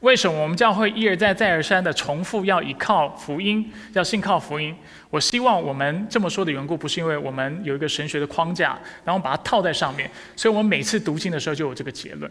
[0.00, 4.74] 为什么我们教会一而再、再而三的重复要依靠福音，要信靠福音？
[5.10, 12.30] 我希望我们这么说的缘故，不是因为我们有一个神学的框架，然后把它套在上面，所以我们每次读经的时候就有这个结论。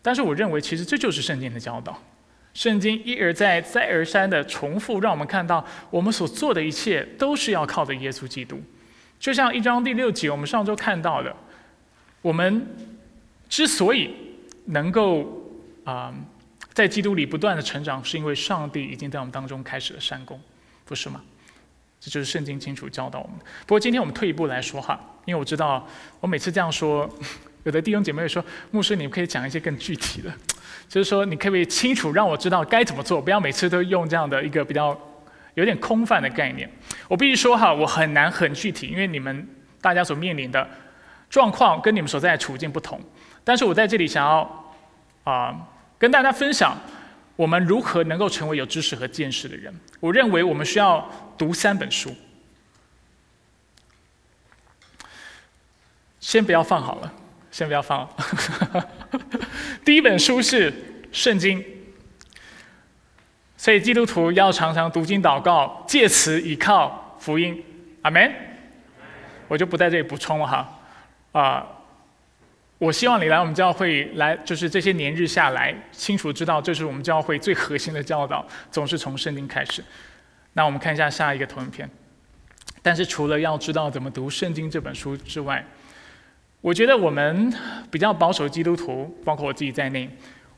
[0.00, 2.00] 但是我认为，其实这就是圣经的教导。
[2.52, 8.62] 圣经一而再、再而三的重复，让我们看到我们所做的一切都是要靠着耶稣基督。
[9.18, 11.34] 就像一章第六节，我们上周看到的，
[12.22, 12.64] 我们
[13.48, 14.14] 之所以
[14.66, 15.26] 能够
[15.84, 16.14] 啊。
[16.72, 20.40] 在基督里不断的成长，是因为上帝已经在我们当中开始了善功，
[20.84, 21.22] 不是吗？
[22.00, 23.36] 这就是圣经清楚教导我们。
[23.60, 25.86] 不过今天我们退一步来说哈，因为我知道
[26.18, 27.08] 我每次这样说，
[27.62, 30.32] 有的弟兄姐妹说，牧师，你可以讲一些更具体的，
[30.90, 35.00] 就是说你可不可以清楚让我知道该怎么做，不要每次都用这样的一个比较
[35.54, 36.68] 有点空泛的概念。
[37.06, 39.46] 我必须说哈，我很难很具体，因为你们
[39.80, 40.68] 大家所面临的
[41.30, 43.00] 状况跟你们所在的处境不同。
[43.44, 44.74] 但是我在这里想要
[45.24, 45.68] 啊。
[45.96, 46.76] 跟大家分享，
[47.34, 49.72] 我们如何能够成为有知识和见识的人。
[50.00, 52.14] 我认为我们需要读三本书。
[56.20, 57.10] 先不要放好了，
[57.50, 58.06] 先不要放。
[59.82, 60.70] 第一本书是
[61.10, 61.58] 《圣经》，
[63.56, 67.64] 所以基督徒要常常读经祷告，借此依靠福音。
[68.02, 68.30] 阿门。
[69.48, 70.78] 我就不在这里补充了哈，
[71.32, 71.66] 啊。
[72.84, 79.82] 我希望你来我们教会来，就是这些年日下来，清楚知道这是我们教会最核心的教导，总是从圣经开始。
[80.52, 81.88] 那我们看一下下一个投影片。
[82.82, 85.64] 但是除了要知道怎么读圣经这本书之外，
[86.60, 87.50] 我觉得我们
[87.90, 90.06] 比较保守基督徒，包括我自己在内，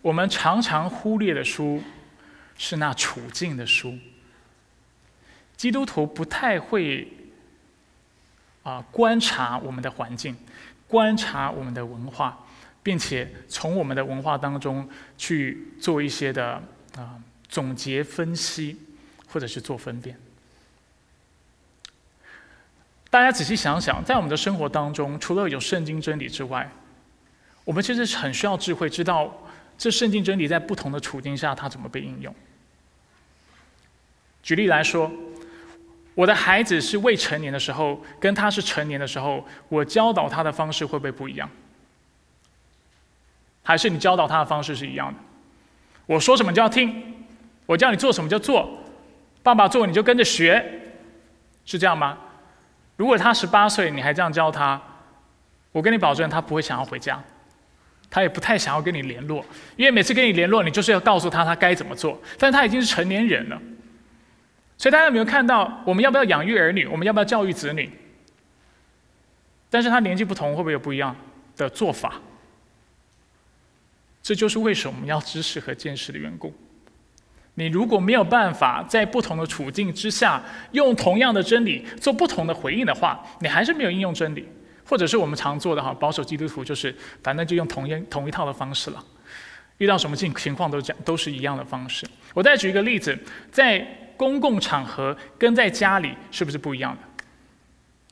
[0.03, 1.81] 我们常常忽略的书
[2.59, 3.97] 是那处境的书。
[5.57, 7.07] 基督徒不太会
[8.65, 10.37] 啊观察我们的环境。
[10.89, 12.47] 观察我们的文化，
[12.83, 16.63] 并且从我们的文化当中去做一些的
[16.97, 17.19] 啊
[17.49, 18.79] 总结分析，
[19.29, 20.17] 或者是做分辨。
[23.11, 26.71] 大家仔细想想，在我们的生活当中，除了有圣经真理之外，
[27.65, 29.33] 我们其实很需要智慧，知道
[29.77, 32.35] 这圣经真理在不同的处境下它怎么被应用。
[34.43, 35.11] 举例来说。
[36.17, 41.49] 我的孩子是未成年的时候，跟他是成年的时候，我教导他的方式会不会不一样？
[43.63, 45.19] 还是你教导他的方式是一样的？
[46.07, 47.27] 我说什么就要听，
[47.67, 48.67] 我叫你做什么就做，
[49.43, 50.65] 爸爸做你就跟着学，
[51.67, 52.17] 是这样吗？
[52.97, 54.81] 如果他十八岁你还这样教他，
[55.71, 57.23] 我跟你保证他不会想要回家，
[58.09, 59.45] 他也不太想要跟你联络，
[59.77, 63.61] 因为每次跟你联络，你就是要告诉他他该怎么做，但他已经是成年人了。
[64.79, 66.87] 所以大家有没有看到，我们要不要养育儿女？
[66.87, 67.91] 我们要不要教育子女？
[69.71, 71.17] 但是他年纪不同，会不会有不一样
[71.57, 72.21] 的做法？
[74.23, 76.55] 这就是为什么我们要知识和见识的缘故。
[77.55, 84.47] 你如果没有办法在不同的处境之下，用同样的真理做不同的回应的话，你还是没有应用真理。
[84.85, 89.05] 或者是我们常做的哈，保守基督徒就是反正就用同一同一套的方式了。
[89.79, 92.07] 遇到什么情情况都讲都是一样的方式。
[92.35, 93.19] 我再举一个例子，
[93.51, 93.87] 在。
[94.17, 96.99] 公共场合跟在家里是不是不一样的？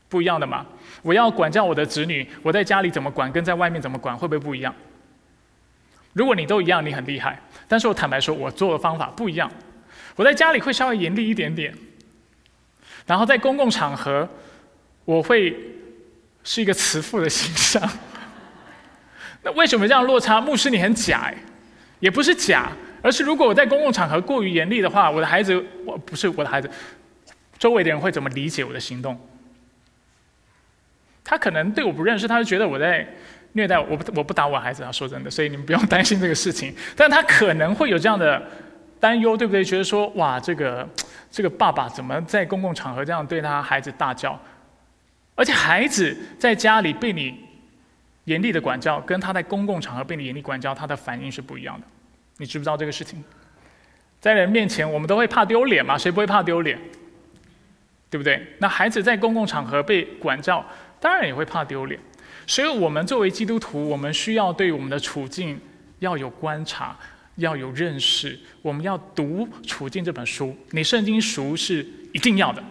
[0.08, 0.64] 不一样的嘛？
[1.02, 4.72] 我要管教我的子女，我在家里怎么管，跟在外面怎么管，会不会不一样？
[6.12, 7.40] 如果你都一样，你很厉害。
[7.66, 9.50] 但是我坦白说，我做的方法不一样。
[10.14, 11.74] 我在家里会稍微严厉一点点，
[13.06, 14.28] 然后在公共场合，
[15.04, 15.56] 我会
[16.44, 17.82] 是一个慈父的形象。
[19.42, 20.40] 那为什么这样落差？
[20.40, 21.34] 牧师，你很假哎，
[21.98, 22.70] 也不是假。
[23.04, 26.70] 而是如果我在公共场合过于严厉的话，我的孩子，我不是我的孩子，
[27.58, 29.20] 周围的人会怎么理解我的行动？
[31.22, 33.06] 他可能对我不认识，他就觉得我在
[33.52, 33.98] 虐待我。
[34.14, 36.74] 我不打我孩子啊，说真的，所以你们不用担心这个事情。
[36.96, 38.42] 但他可能会有这样的，
[38.98, 39.62] 担忧，对不对？
[39.62, 40.88] 觉得说，哇，这个
[41.30, 44.40] 这个爸爸怎么在公共场合这样对他孩子大叫？
[45.34, 47.38] 而且孩子在家里被你
[48.24, 51.86] 严厉的管教，跟他在公共场合被你严厉管教，他的反应是不一样的。
[52.38, 53.22] 你知不知道这个事情？
[54.20, 55.98] 在人面前，我们都会怕丢脸嘛？
[55.98, 56.78] 谁不会怕丢脸？
[58.10, 58.46] 对不对？
[58.58, 60.64] 那孩子在公共场合被管教，
[61.00, 62.00] 当然也会怕丢脸。
[62.46, 65.60] 所以，我们作为基督徒，我们需要对我们的处境
[65.98, 66.96] 要有观察，
[67.36, 68.38] 要有认识。
[68.62, 72.62] 我们要读《处境》这本书，你圣经熟是一定要的，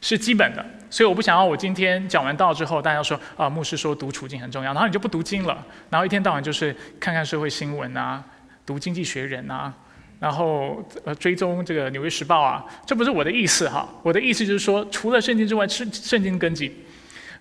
[0.00, 0.64] 是基本的。
[0.90, 8.24] 所以，我不想要我今天讲完道之后，大家说啊，牧师说读《处境》很重要，然后你就不读经了，然后一天到晚就是看看社会新闻啊，
[8.64, 9.72] 读《经济学人》啊，
[10.20, 13.88] 然后呃追踪这个《纽约时报》啊，这不是我的意思哈。
[14.02, 16.72] 我的意思就是说，除了圣经之外，圣圣经根基，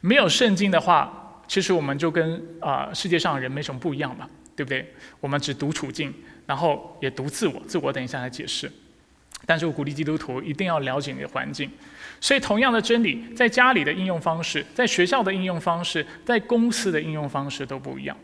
[0.01, 1.19] 没有圣经的话。
[1.45, 4.93] 其实我们就跟啊世界上人没什么不一样嘛，对不对？
[5.19, 6.11] 我们只读处境，
[6.47, 8.71] 然后也读自我，自我等一下来解释。
[9.45, 11.69] 但是我鼓励基督徒一定要了解你的环境。
[12.21, 18.17] 所以同样的真理，在家里的应用方式，在学校的应用方式，在公司的应用方式都不一样，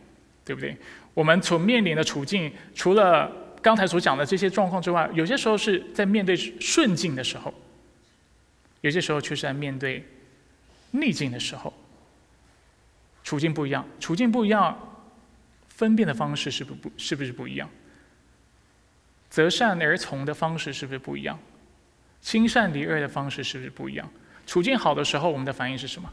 [0.49, 0.75] 对不对？
[1.13, 3.31] 我们所面临的处境，除了
[3.61, 7.53] 刚才所讲的这些状况之外，有些时候是在面对顺境的时候，
[8.81, 10.03] 有些时候却是在面对
[10.89, 11.71] 逆境的时候。
[13.23, 14.75] 处境不一样，处境不一样，
[15.67, 17.69] 分辨的方式是不不是不是不一样？
[19.29, 21.37] 择善而从的方式是不是不一样？
[22.21, 24.09] 亲善离恶的方式是不是不一样？
[24.47, 26.11] 处境好的时候，我们的反应是什么？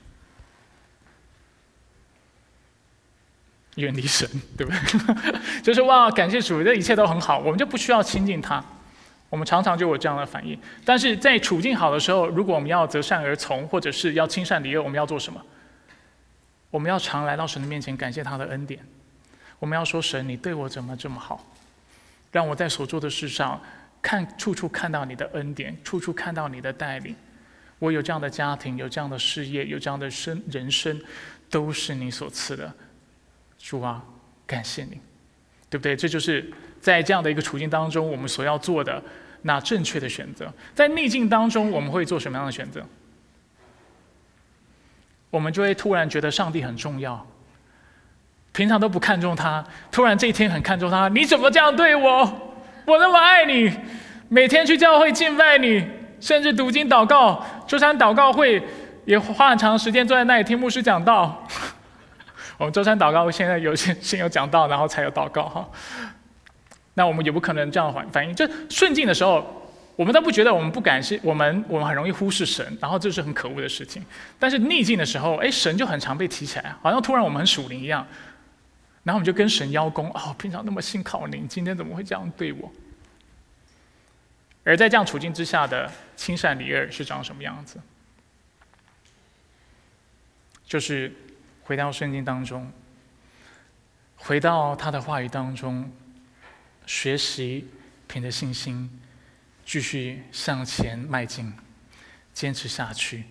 [3.77, 5.41] 远离神，对不对？
[5.63, 8.63] 就是哇，感谢主，这一切都很好，我们就不需要亲近他。
[9.29, 10.59] 我们常常就有这样的反应。
[10.85, 15.41] 但是在处境好的时候，如果我们要择善而从，或者是要亲善离恶，我们要做什么？
[16.71, 18.81] 我们要常来到神的面前，感谢他的恩典。
[19.59, 21.45] 我们要说：“神，你对我怎么这么好？
[22.31, 23.59] 让我在所做的事上
[24.03, 27.17] 看处处看到你的恩典，处处看到你的带领。
[27.79, 31.01] 我有这样的家庭，有这样的事业，有这样的生人生，
[31.51, 32.73] 都是你所赐的。
[33.69, 34.01] 主啊，
[34.47, 35.01] 感谢你，
[35.69, 35.97] 对不对？
[35.97, 36.49] 这就是
[36.81, 39.03] 在这样的一个处境当中，我们所要做的
[39.43, 40.49] 那正确的选择。
[40.73, 42.81] 在逆境当中，我们会做什么样的选择？”
[45.31, 47.27] 我们就会突然觉得上帝很重要，
[48.53, 51.09] 平常都不看重他，突然这一天很看重他。
[51.09, 52.53] 你怎么这样对我？
[52.87, 53.69] 我那么爱你，
[54.29, 55.85] 每天去教会敬拜你，
[56.21, 58.63] 甚至读经祷告，周三祷告会
[59.05, 61.45] 也花很长时间坐在那里听牧师讲道。
[62.59, 65.69] 我们周三祷告现在有先先有讲道，然后才有祷告哈。
[66.95, 69.63] 那我们也不可能这样反反应，就顺境的时候。
[69.97, 74.05] 我们都不觉得我们不感谢我们，我们很容易忽视神，然后这是很可恶的事情。
[74.39, 78.07] 但是逆境的时候，哎，神就很常被提起来，好像突然我们很属灵一样，
[79.05, 82.71] 然后我们就跟神邀功，哦，平常那么信靠您，今天怎么会这样对我？
[84.65, 87.81] 而在这样处境之下的亲善离恶是长什么样子？
[90.67, 91.11] 就是
[91.67, 92.71] 回到圣经当中，
[94.15, 95.91] 回到他的话语当中，
[96.87, 97.67] 学习
[98.07, 98.89] 凭着信心。
[99.65, 101.53] 继续向前迈进，
[102.33, 103.25] 坚持下去，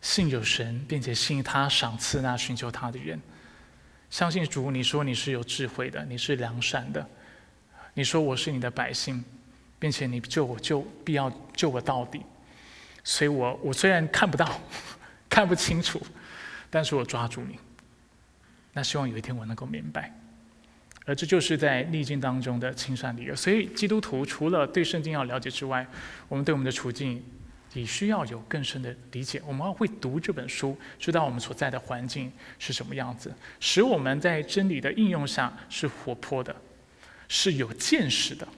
[0.00, 3.20] 信有神，并且信他赏赐那寻求他的人。
[4.10, 7.04] 相信主，你说你是有智慧的，你是良善的，
[7.94, 9.24] 你说我是你的百姓，
[9.80, 12.22] 并且你救我救必要救我到底。
[13.02, 14.60] 所以我我虽然看不到，
[15.28, 16.00] 看不清楚，
[16.74, 17.56] 但是我抓住你。
[18.72, 20.12] 那希望有一天我能够明白。
[21.06, 23.36] 而这就是在逆境当中的亲善理由。
[23.36, 25.86] 所以，基督徒除了对圣经要了解之外，
[26.28, 27.22] 我们对我们的处境
[27.74, 29.40] 也需要有更深的理解。
[29.46, 36.56] 我们要会读这本书，知道我们所在的环境是什么样子，使我们在真理的应用下是活泼的，
[37.28, 38.48] 是有见识的。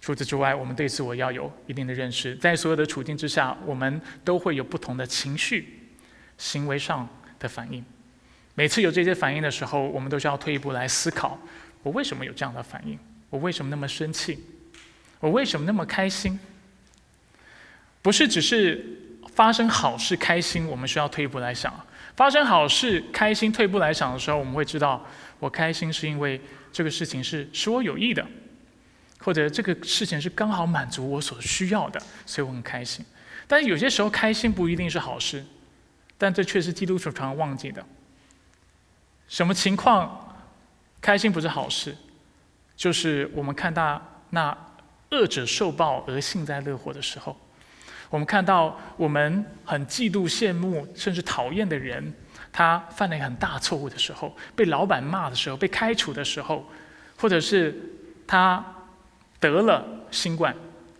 [0.00, 2.34] 除此之外，我们对自我要有一定的认识。
[2.36, 5.83] 在所有的处境之下，我们都会有不同的情绪、
[6.38, 7.08] 行为上
[7.38, 7.84] 的反应。
[8.54, 11.38] 每次有这些反应的时候，我们都需要退一步来思考：
[11.82, 12.98] 我为什么有这样的反应？
[13.30, 14.38] 我为什么那么生气？
[15.20, 16.38] 我为什么那么开心？
[18.00, 18.84] 不是只是
[19.34, 21.74] 发生好事开心，我们需要退一步来想。
[22.14, 25.04] 发生好事开心，退步来想的时候，我们会知道，
[25.40, 26.40] 我开心是因为
[26.72, 28.24] 这个事情是使我有益的，
[29.18, 33.04] 或者这个事情是刚好满足我所需要的，所以我很开心。
[33.48, 35.44] 但是有些时候，开心不一定是好事，
[36.24, 37.84] 但这却是基督徒常常忘记的。
[39.28, 40.34] 什么情况
[40.98, 41.94] 开心不是好事？
[42.74, 44.00] 就是我们看到
[44.30, 44.56] 那
[45.10, 47.36] 恶者受报而幸灾乐祸的时候，
[48.08, 52.14] 我们看到我们很嫉妒、羡慕甚至讨厌的人，
[52.50, 56.64] 他犯了一个很大错误的时候，被老板骂的时候，被开除的时候，
[57.18, 57.78] 或者是
[58.26, 58.64] 他
[59.38, 60.56] 得了新冠，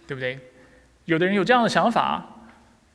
[0.07, 0.39] 对不对？
[1.07, 2.27] 有的人有这样的想法。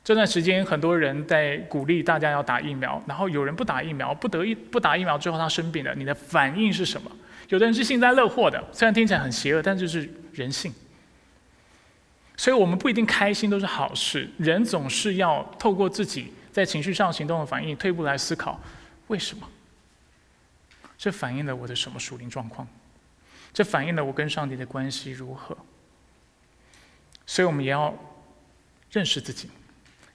[0.02, 7.10] 这段时间，很多人在鼓励大家要打疫苗，然后有人不打疫苗，不得一不打疫苗之后他生病了，你的反应是什么？
[7.48, 10.72] 有的人是幸灾乐祸的，虽然听起来很邪恶，但这是人性。
[12.36, 18.58] 所以我们不一定开心都是好事，人总是要透过自己在情绪上行动的反应，退步来思考，
[19.08, 19.46] 为什么？
[20.96, 22.66] 这反映了我的什么属灵状况？
[23.52, 25.56] 这反映了我跟上帝的关系如何？
[27.26, 27.94] 所以我们也要
[28.90, 29.50] 认识自己，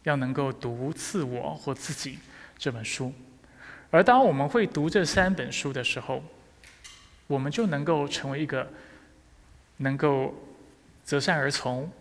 [0.05, 2.17] 要能够读自我或自己
[2.57, 3.13] 这本书。
[3.91, 6.23] 而当我们会读这三本书的时候，
[7.27, 8.71] 我们就能够成为一个
[9.77, 10.33] 能够
[11.03, 11.91] 择善而从。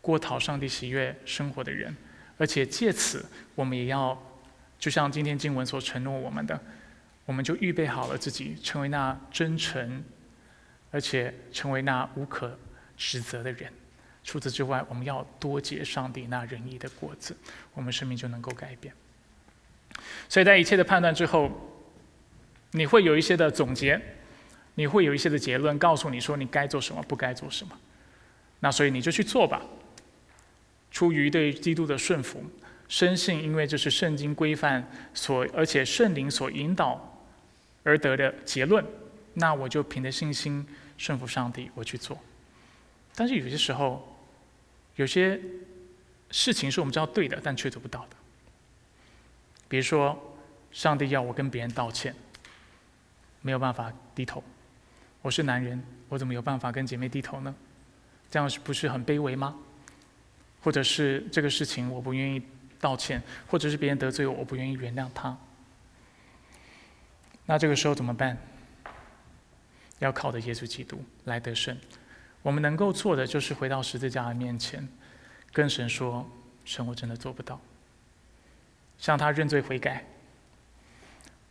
[0.00, 1.96] 过讨上帝喜悦生活的人，
[2.36, 3.24] 而且借此，
[3.54, 4.22] 我们也要，
[4.78, 6.60] 就像今天经文所承诺我们的，
[7.24, 10.04] 我们就预备好了自己，成为那真诚，
[10.90, 12.58] 而且成为那无可
[12.98, 13.72] 指责的人。
[14.24, 17.36] 除此之外，我们要多结上帝那仁义的果子，
[17.74, 18.92] 我们生命就能够改变。
[20.28, 21.50] 所以在一切的判断之后，
[22.72, 24.00] 你会有一些的总结，
[24.74, 27.78] 你会有一些的结论，告诉你说你该做什么，不该做什么。
[28.60, 29.60] 那所以你就去做吧。
[30.90, 32.42] 出于对基督的顺服，
[32.88, 37.22] 深信因为这是圣经规范所，而且圣灵所引导
[37.82, 38.82] 而得的结论，
[39.34, 40.66] 那我就凭着信心
[40.96, 42.16] 顺服上帝，我去做。
[43.14, 44.13] 但是有些时候，
[44.96, 45.40] 有些
[46.30, 48.16] 事情是我们知道对的，但却做不到的。
[49.68, 50.36] 比如说，
[50.70, 52.14] 上帝要我跟别人道歉，
[53.40, 54.42] 没有办法低头。
[55.22, 57.54] 我是男人，我怎么有办法跟姐妹低头呢？
[58.30, 59.56] 这样是不是很卑微吗？
[60.62, 62.42] 或者是这个事情我不愿意
[62.80, 65.36] 道歉，或者是别人得罪我，我不愿意原谅他。
[67.46, 68.38] 那这个时候怎么办？
[69.98, 71.76] 要靠着耶稣基督来得胜。
[72.44, 74.86] 我们能够做的就是回到十字架的面前，
[75.50, 76.24] 跟神说
[76.64, 77.58] ：“神，我真的做不到。”
[78.98, 80.04] 向他认罪悔改。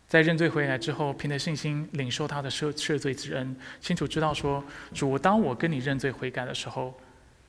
[0.07, 4.63] 在认罪悔改之后，凭着信心领受他的赦赦罪之恩，清楚知道说
[4.93, 6.93] ：“主，当我跟你认罪悔改的时候。”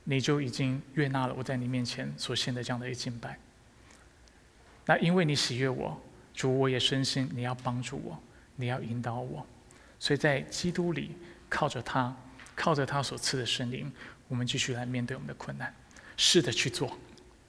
[0.07, 3.39] 你就已经悦纳了我在你面前所献的这样的一敬拜。
[4.85, 5.99] 那因为你喜悦我，
[6.35, 8.23] 主我也深信你要帮助我，
[8.57, 9.47] 你要引导我，
[9.99, 11.17] 所以在基督里
[11.49, 12.15] 靠着他，
[12.55, 13.91] 靠着他所赐的圣灵，
[14.29, 15.75] 我们继续来面对我们的困难，
[16.17, 16.99] 试着去做。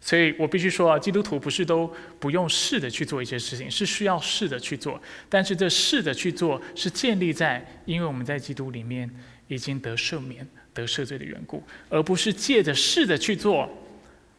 [0.02, 5.02] 所以我必须说啊，基督徒不是都不用试着去做一些事情，是需要试着去做。
[5.30, 9.10] 但是这试着去做，是建立在因为我们在基督里面
[9.48, 10.48] 已经得赦免。
[10.76, 13.70] 得赦罪的缘故，而不是借着试着去做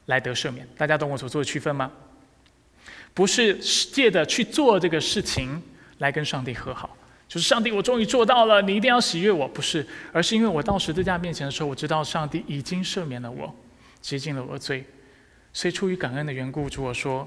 [0.04, 0.68] 来得赦免。
[0.76, 1.90] 大家懂我所做的区分吗？
[3.14, 5.62] 不是借着去做这个事情
[5.96, 6.94] 来跟上帝和好，
[7.28, 9.48] 就是上帝，我终于做到了，你一定要喜悦我。
[9.48, 13.54] 不是，而是因为我到十字架面前的时候，我知道上帝已经赦免了我，
[14.00, 14.84] 洁净了我的罪，
[15.52, 17.26] 所以出于感恩的缘故，主我说，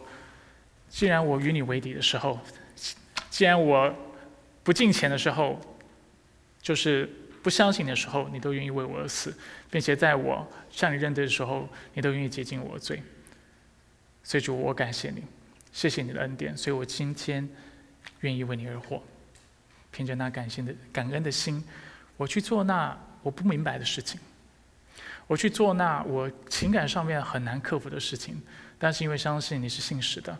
[0.90, 2.40] 既然我与你为敌的时候，
[3.30, 3.94] 既然我
[4.64, 5.60] 不敬钱的时候，
[6.62, 7.10] 就是。
[7.42, 9.34] 不相信的时候，你都愿意为我而死，
[9.72, 13.02] 并且在我向你认罪的时候，你都愿意洁净我的罪。
[14.24, 15.24] 所以主，我感谢你，
[15.72, 16.56] 谢谢你的恩典。
[16.56, 17.48] 所以我今天
[18.20, 19.02] 愿意为你而活，
[19.92, 21.64] 凭着那感性的感恩的心，
[22.18, 24.20] 我去做那我不明白的事情，
[25.28, 28.42] 我去做那我情感上面很难克服的事情。
[28.78, 30.38] 但是因为相信你是信实的，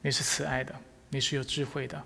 [0.00, 0.74] 你是慈爱的，
[1.08, 2.02] 你是有智慧的。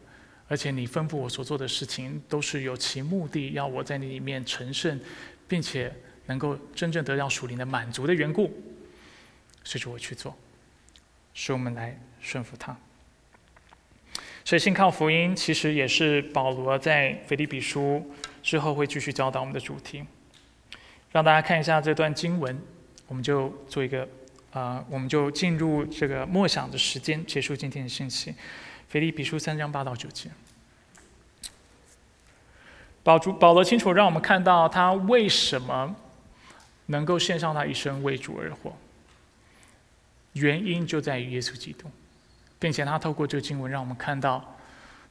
[0.47, 5.01] 而且你吩咐我所做的事情都是有其目的，要我在你里面成圣，
[5.49, 5.91] 并且
[6.27, 8.53] 能够真正得到属灵的满足的缘故，
[9.65, 10.37] 随着我去做，
[11.33, 12.77] 使我们来顺服他。
[14.45, 18.05] 所以信靠福音其实也是保罗在腓立比书
[18.43, 20.05] 之后会继续教导我们的主题。
[21.11, 22.61] 让大家看一下这段经文，
[23.07, 24.07] 我们就做一个
[24.53, 28.35] 啊，我们就进入这个默想的时间，结束今天的信息。
[28.89, 30.31] 腓立比书三章八到九节，
[33.03, 35.97] 保主保罗清楚让我们看到他为什么
[36.87, 38.77] 能够献上他一生为主而活，
[40.35, 41.91] 原因就在于耶稣基督，
[42.59, 44.57] 并且他透过这个经文让我们看到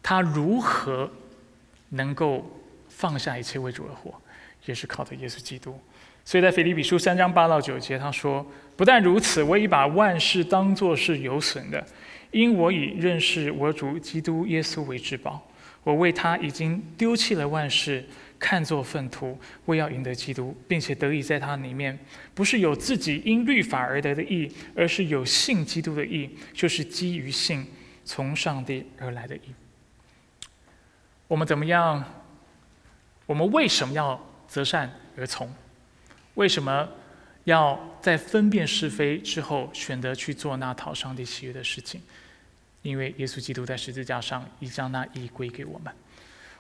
[0.02, 1.10] 他如何
[1.90, 2.46] 能够
[2.90, 4.14] 放下一切为主而活，
[4.66, 5.80] 也是靠着耶稣基督。
[6.26, 8.46] 所以在腓立比书三章八到九节，他说
[8.78, 11.86] ：“不但如此，我已把万事当作是有损的。”
[12.32, 15.46] 因我以认识我主基督耶稣为至宝，
[15.84, 18.04] 我为他已经丢弃了万事，
[18.44, 21.98] 看作粪土，为要赢得基督，并且得以在他里面，
[22.36, 27.66] 不是有自己因律法而得的义，而是有信基督的义，就是基于信
[28.04, 29.56] 从上帝而来的义。
[31.30, 32.04] 我们怎么样？
[33.26, 35.50] 我们为什么要择善而从？
[36.34, 36.90] 为什么
[37.46, 42.02] 要在分辨是非之后选择去做那讨上帝喜悦的事情？
[42.82, 45.94] 因为耶稣基督在十字架上已将那义归给我们。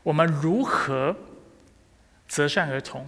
[0.01, 1.13] 我们如何
[2.27, 3.05] 择善而从？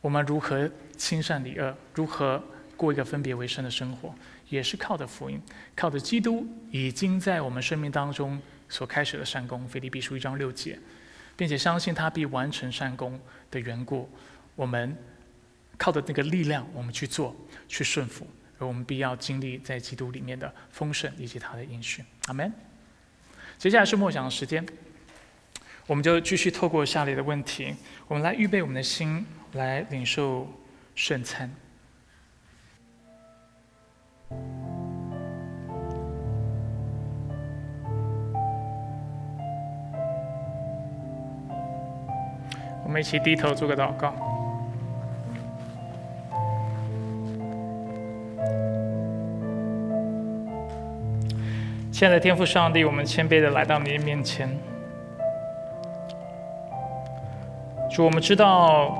[0.00, 1.76] 我们如何亲善离恶？
[1.94, 2.42] 如何
[2.76, 4.14] 过一个分别为圣的生活？
[4.48, 5.42] 也是靠着福音，
[5.76, 9.68] 靠着基督已经在我们生命当中所开始的善功。
[9.68, 10.78] 腓立比书一章六节，
[11.36, 13.20] 并且相信他必完成善功
[13.50, 14.08] 的缘故，
[14.54, 14.96] 我们
[15.76, 17.36] 靠着那个力量，我们去做，
[17.68, 18.26] 去顺服。
[18.58, 22.02] 而我们必要经历在基督里面的丰盛以及他的应许。
[22.26, 22.52] 阿门。
[23.58, 24.64] 接下来是默想的时间，
[25.88, 27.74] 我们就继续透过下列的问题，
[28.08, 30.46] 我们来预备我们的心，来领受
[30.94, 31.50] 圣餐。
[42.84, 44.14] 我们一起低头做个祷告。
[51.90, 54.54] 亲爱的天父上帝，我们谦卑的来到你的面前。
[58.04, 58.96] 我们知道，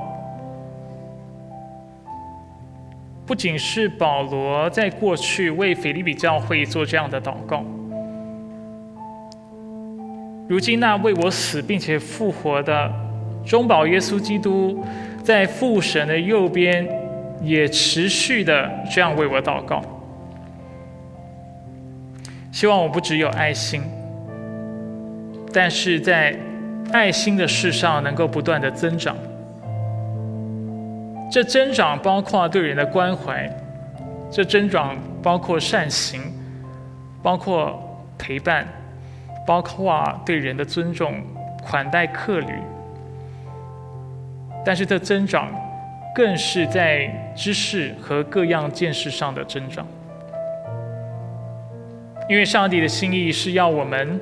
[3.25, 7.63] 不仅是保罗在过去为腓利比教会做这样的祷告，
[10.47, 12.91] 如今那为我死并且复活的
[13.45, 14.83] 中保耶稣基督，
[15.23, 16.87] 在父神的右边，
[17.41, 19.81] 也持续的这样为我祷告。
[22.51, 23.81] 希望我不只有爱心，
[25.53, 26.35] 但是在
[26.91, 29.15] 爱心的事上能够不断的增长。
[31.31, 33.47] 这增长包括对人的关怀，
[34.31, 36.21] 这增长包括善行，
[37.21, 37.79] 包括
[38.17, 38.67] 陪伴，
[39.45, 41.21] 包括对人的尊重、
[41.63, 42.53] 款待客旅。
[44.65, 45.49] 但是这增长
[46.15, 49.85] 更是在知识和各样见识上的增长。
[52.27, 54.19] 因为上帝的心意是要我们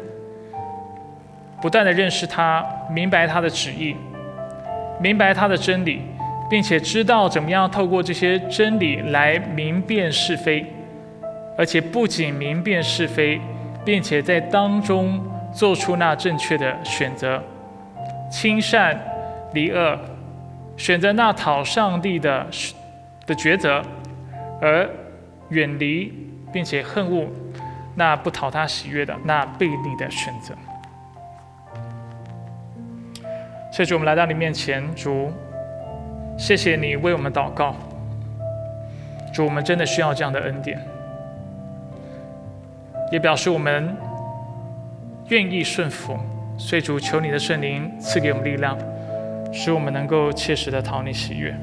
[1.61, 3.95] 不断的认识他，明白他的旨意，
[4.99, 6.01] 明白他的真理，
[6.49, 10.65] 并且知道怎么样透过这些真理来明辨是非，
[11.57, 13.41] 而且不仅明辨是非，
[13.83, 15.19] 并且在当中
[15.51, 17.41] 做出那正确的选择，
[18.31, 18.99] 亲善
[19.53, 19.97] 离恶，
[20.77, 22.45] 选择那讨上帝的
[23.25, 23.81] 的抉择，
[24.61, 24.87] 而
[25.49, 26.13] 远离
[26.53, 27.25] 并且恨恶。
[27.95, 30.53] 那不讨他喜悦的那悖逆的选择，
[33.77, 35.31] 谢主，我们来到你面前，主，
[36.35, 37.75] 谢谢你为我们祷告，
[39.31, 40.81] 主，我们真的需要这样的恩典，
[43.11, 43.95] 也表示我们
[45.27, 46.17] 愿意顺服，
[46.57, 48.75] 所以主求你的圣灵赐给我们力量，
[49.53, 51.55] 使我们能够切实的讨你喜悦，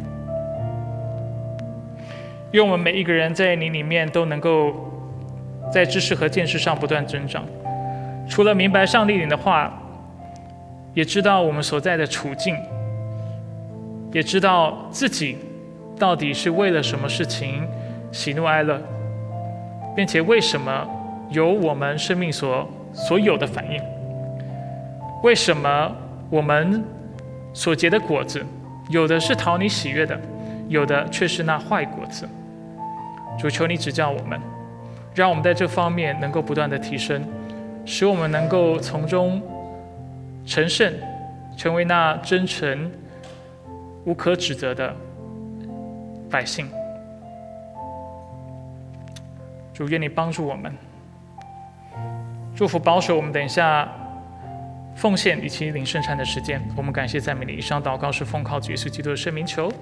[2.53, 4.73] 愿我们每一个人在你里面都能够。
[5.73, 7.43] 在知识和见识上不断增长，
[8.29, 9.73] 除了明白上帝领的话，
[10.95, 12.57] 也知道我们所在的处境，
[14.13, 15.37] 也知道自己
[15.99, 17.67] 到底是为了什么事情
[18.13, 18.81] 喜怒哀乐，
[19.95, 20.89] 并且为什么
[21.31, 23.81] 有我们生命所所有的反应，
[25.23, 25.93] 为什么
[26.31, 26.83] 我们
[27.53, 28.45] 所结的果子，
[28.89, 30.19] 有的是讨你喜悦的，
[30.69, 32.29] 有的却是那坏果子。
[33.39, 34.41] 主求你指教我们。
[35.17, 37.25] 让我们在这方面能够不断的提升，
[37.85, 39.41] 使我们能够从中
[40.47, 40.93] 成圣，
[41.57, 42.91] 成为那真诚、
[44.05, 44.95] 无可指责的
[46.31, 46.69] 百姓。
[49.73, 50.73] 主愿你帮助我们，
[52.55, 53.33] 祝福保守我们。
[53.33, 53.91] 等一下
[54.95, 57.53] 奉献以及领圣餐的时间，我们感谢赞美你。
[57.53, 59.73] 以上祷告是奉靠主耶稣基督的圣名求。